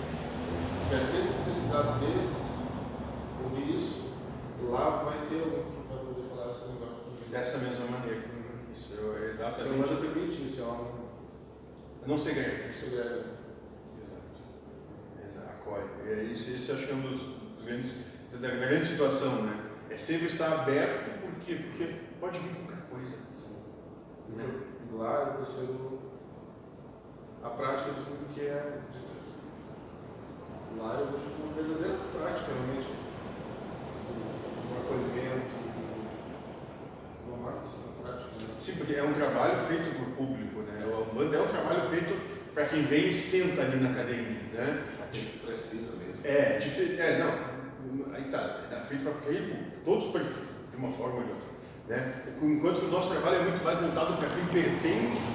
que 0.99 1.05
aquele 1.05 1.29
que 1.29 1.45
precisar 1.45 1.99
desse, 1.99 2.59
ouvir 3.43 3.75
isso, 3.75 4.13
lá 4.71 5.03
vai 5.05 5.27
ter 5.29 5.43
alguém 5.43 5.65
que 5.65 5.89
vai 5.89 6.05
poder 6.05 6.29
falar 6.29 6.51
esse 6.51 6.67
negócio 6.67 6.97
também. 7.05 7.31
Dessa 7.31 7.59
mesma 7.59 7.87
maneira. 7.87 8.23
Isso 8.71 8.95
é 8.95 8.99
A 8.99 9.03
Umbanda 9.03 9.27
exatamente. 9.29 9.95
permite 9.97 10.45
isso, 10.45 10.61
é 10.61 10.65
um 10.65 12.07
Não 12.07 12.19
segredo. 12.19 12.73
segredo. 12.73 13.25
Exato. 14.03 14.41
Exato. 15.25 15.49
Acolhe. 15.49 15.89
É 16.07 16.23
isso, 16.25 16.51
esse 16.55 16.73
acho 16.73 16.87
que 16.87 16.93
é 16.93 16.95
um 16.95 17.03
dos, 17.03 17.21
dos 17.21 17.65
grandes, 17.65 17.95
da, 18.33 18.39
da 18.39 18.55
grande 18.55 18.87
situação, 18.87 19.43
né? 19.43 19.71
É 19.91 19.97
sempre 19.97 20.27
estar 20.27 20.53
aberto, 20.61 21.21
por 21.21 21.33
quê? 21.45 21.55
Porque 21.71 21.95
pode 22.21 22.39
vir 22.39 22.55
qualquer 22.55 22.83
coisa. 22.91 23.19
Né? 24.29 24.45
E 24.91 24.97
lá 24.97 25.21
eu 25.21 25.35
percebo 25.45 25.99
a 27.43 27.51
prática 27.51 27.91
de 27.93 28.05
tudo 28.05 28.35
que 28.35 28.41
é. 28.41 28.81
Lá 30.77 30.95
eu 31.01 31.07
vejo 31.07 31.25
uma 31.43 31.55
verdadeira 31.55 31.99
prática, 32.13 32.53
realmente, 32.53 32.89
um 34.71 34.81
acolhimento, 34.81 35.55
uma 37.29 37.37
marca 37.37 37.69
prática. 38.03 38.31
Né? 38.39 38.55
Sim, 38.59 38.77
porque 38.77 38.95
é 38.95 39.03
um 39.03 39.13
trabalho 39.13 39.67
feito 39.67 40.03
o 40.03 40.13
público, 40.13 40.61
né? 40.61 40.85
O 40.87 41.11
Umbanda 41.11 41.37
é 41.37 41.43
um 41.43 41.49
trabalho 41.49 41.89
feito 41.89 42.15
para 42.53 42.67
quem 42.67 42.83
vem 42.83 43.09
e 43.09 43.15
senta 43.15 43.63
ali 43.63 43.77
na 43.77 43.91
academia, 43.91 44.41
né? 44.53 44.85
A 45.01 45.15
gente 45.15 45.39
precisa 45.39 45.93
mesmo. 45.97 46.21
É, 46.25 46.59
diferente. 46.59 47.01
É, 47.01 47.19
não. 47.19 48.15
Aí 48.15 48.25
tá, 48.31 48.63
é 48.71 48.81
feito 48.87 49.03
para 49.03 49.13
aquele 49.13 49.53
público. 49.53 49.71
Todos 49.85 50.07
precisam, 50.07 50.71
de 50.71 50.77
uma 50.77 50.93
forma 50.93 51.17
ou 51.17 51.25
de 51.25 51.31
outra. 51.31 51.49
Né? 51.89 52.23
Enquanto 52.41 52.85
o 52.85 52.91
nosso 52.91 53.11
trabalho 53.11 53.37
é 53.37 53.43
muito 53.43 53.63
mais 53.63 53.79
voltado 53.79 54.17
para 54.17 54.29
quem 54.31 54.47
pertence, 54.47 55.33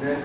né? 0.00 0.16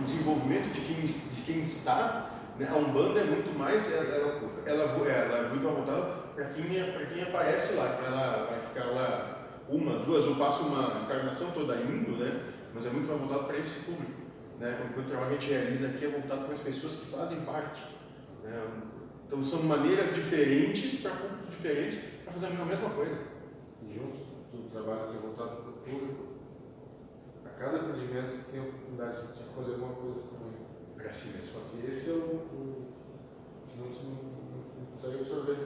o 0.00 0.04
desenvolvimento 0.04 0.72
de 0.72 0.80
quem, 0.80 1.04
de 1.04 1.42
quem 1.42 1.62
está, 1.62 2.30
né? 2.58 2.68
a 2.70 2.74
Umbanda 2.76 3.20
é 3.20 3.24
muito 3.24 3.56
mais. 3.58 3.92
Ela, 3.92 4.04
ela, 4.14 4.40
ela, 4.66 4.86
vo- 4.88 5.06
é, 5.06 5.24
ela 5.26 5.38
é 5.46 5.48
muito 5.50 5.64
mais 5.64 5.76
voltada 5.76 6.04
para 6.34 6.44
quem, 6.50 6.76
é- 6.78 7.10
quem 7.12 7.22
aparece 7.22 7.74
lá, 7.74 7.96
que 7.96 8.04
ela 8.04 8.46
vai 8.46 8.60
ficar 8.60 8.84
lá 8.92 9.34
uma, 9.68 9.98
duas, 10.00 10.24
ou 10.26 10.36
passa 10.36 10.62
uma 10.64 11.02
encarnação 11.04 11.50
toda 11.50 11.76
indo, 11.76 12.16
né? 12.16 12.52
mas 12.72 12.86
é 12.86 12.90
muito 12.90 13.06
mais 13.08 13.20
voltado 13.20 13.44
para 13.44 13.58
esse 13.58 13.84
público. 13.84 14.12
Né? 14.58 14.78
Enquanto 14.90 15.06
o 15.06 15.08
trabalho 15.10 15.30
que 15.30 15.36
a 15.36 15.40
gente 15.40 15.52
realiza 15.52 15.86
aqui 15.88 16.04
é 16.04 16.08
voltado 16.08 16.44
para 16.46 16.54
as 16.54 16.60
pessoas 16.60 16.94
que 16.96 17.06
fazem 17.06 17.40
parte. 17.42 17.82
Né? 18.42 18.66
Então 19.26 19.42
são 19.44 19.62
maneiras 19.64 20.14
diferentes 20.14 21.00
para 21.02 21.10
públicos 21.12 21.50
diferentes 21.50 22.00
para 22.24 22.32
fazer 22.32 22.46
a 22.46 22.64
mesma 22.64 22.90
coisa. 22.90 23.18
e 23.82 23.94
junto 23.94 24.18
do 24.56 24.70
trabalho 24.70 25.10
que 25.10 25.16
é 25.18 25.20
voltado 25.20 25.56
para 25.62 25.70
o 25.70 25.72
público, 25.74 26.24
a 27.44 27.48
cada 27.58 27.76
atendimento 27.78 28.50
tem 28.50 28.60
a 28.60 28.62
oportunidade 28.64 29.26
de 29.34 29.42
acolher 29.42 29.74
alguma 29.74 29.94
coisa 29.94 30.20
também. 30.28 30.67
É 31.04 31.08
assim. 31.08 31.32
Só 31.40 31.60
que 31.70 31.86
esse 31.86 32.10
é 32.10 32.12
o, 32.12 32.16
o 32.16 32.92
que 33.68 33.78
não, 33.78 33.86
não, 33.86 34.22
não 34.78 34.86
consegue 34.92 35.20
absorver. 35.20 35.56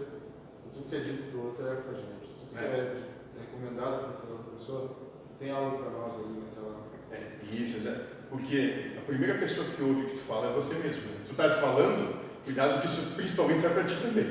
Tudo 0.72 0.88
que 0.88 0.96
é 0.96 1.00
dito 1.00 1.30
para 1.30 1.38
o 1.38 1.46
outro 1.46 1.66
é 1.66 1.74
para 1.74 1.92
a 1.92 1.94
gente. 1.94 2.28
Tudo 2.38 2.58
que 2.58 2.64
é, 2.64 3.02
recomendado 3.38 4.00
para 4.00 4.10
aquela 4.10 4.38
outra 4.38 4.52
pessoa 4.56 4.96
tem 5.38 5.50
algo 5.50 5.78
para 5.78 5.90
nós 5.90 6.14
ali 6.14 6.44
naquela. 6.44 6.82
É, 7.10 7.44
isso, 7.44 7.80
Zé. 7.80 7.94
Porque 8.30 8.92
a 8.96 9.00
primeira 9.02 9.38
pessoa 9.38 9.66
que 9.66 9.82
ouve 9.82 10.02
o 10.02 10.06
que 10.06 10.16
tu 10.16 10.22
fala 10.22 10.50
é 10.50 10.54
você 10.54 10.74
mesmo. 10.76 11.02
Né? 11.02 11.20
Tu 11.28 11.34
tá 11.34 11.50
te 11.50 11.60
falando, 11.60 12.16
cuidado 12.44 12.80
que 12.80 12.86
isso 12.86 13.14
principalmente 13.14 13.60
sai 13.60 13.74
para 13.74 13.84
ti 13.84 13.96
também. 14.00 14.24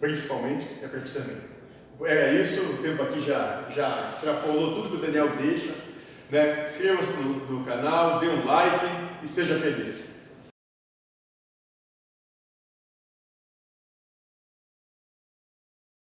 Principalmente 0.00 0.66
é 0.82 0.86
para 0.86 1.00
ti 1.00 1.14
também. 1.14 1.36
Era 2.02 2.32
isso, 2.32 2.60
o 2.74 2.82
tempo 2.82 3.02
aqui 3.02 3.20
já, 3.20 3.68
já 3.74 4.08
extrapolou 4.08 4.74
tudo 4.74 4.90
que 4.90 4.96
o 4.96 5.00
Daniel 5.00 5.36
deixa. 5.36 5.74
Né? 6.30 6.64
Inscreva-se 6.64 7.20
no, 7.22 7.58
no 7.58 7.64
canal, 7.64 8.20
dê 8.20 8.28
um 8.28 8.44
like 8.44 8.86
e 9.22 9.28
seja 9.28 9.58
feliz. 9.58 10.13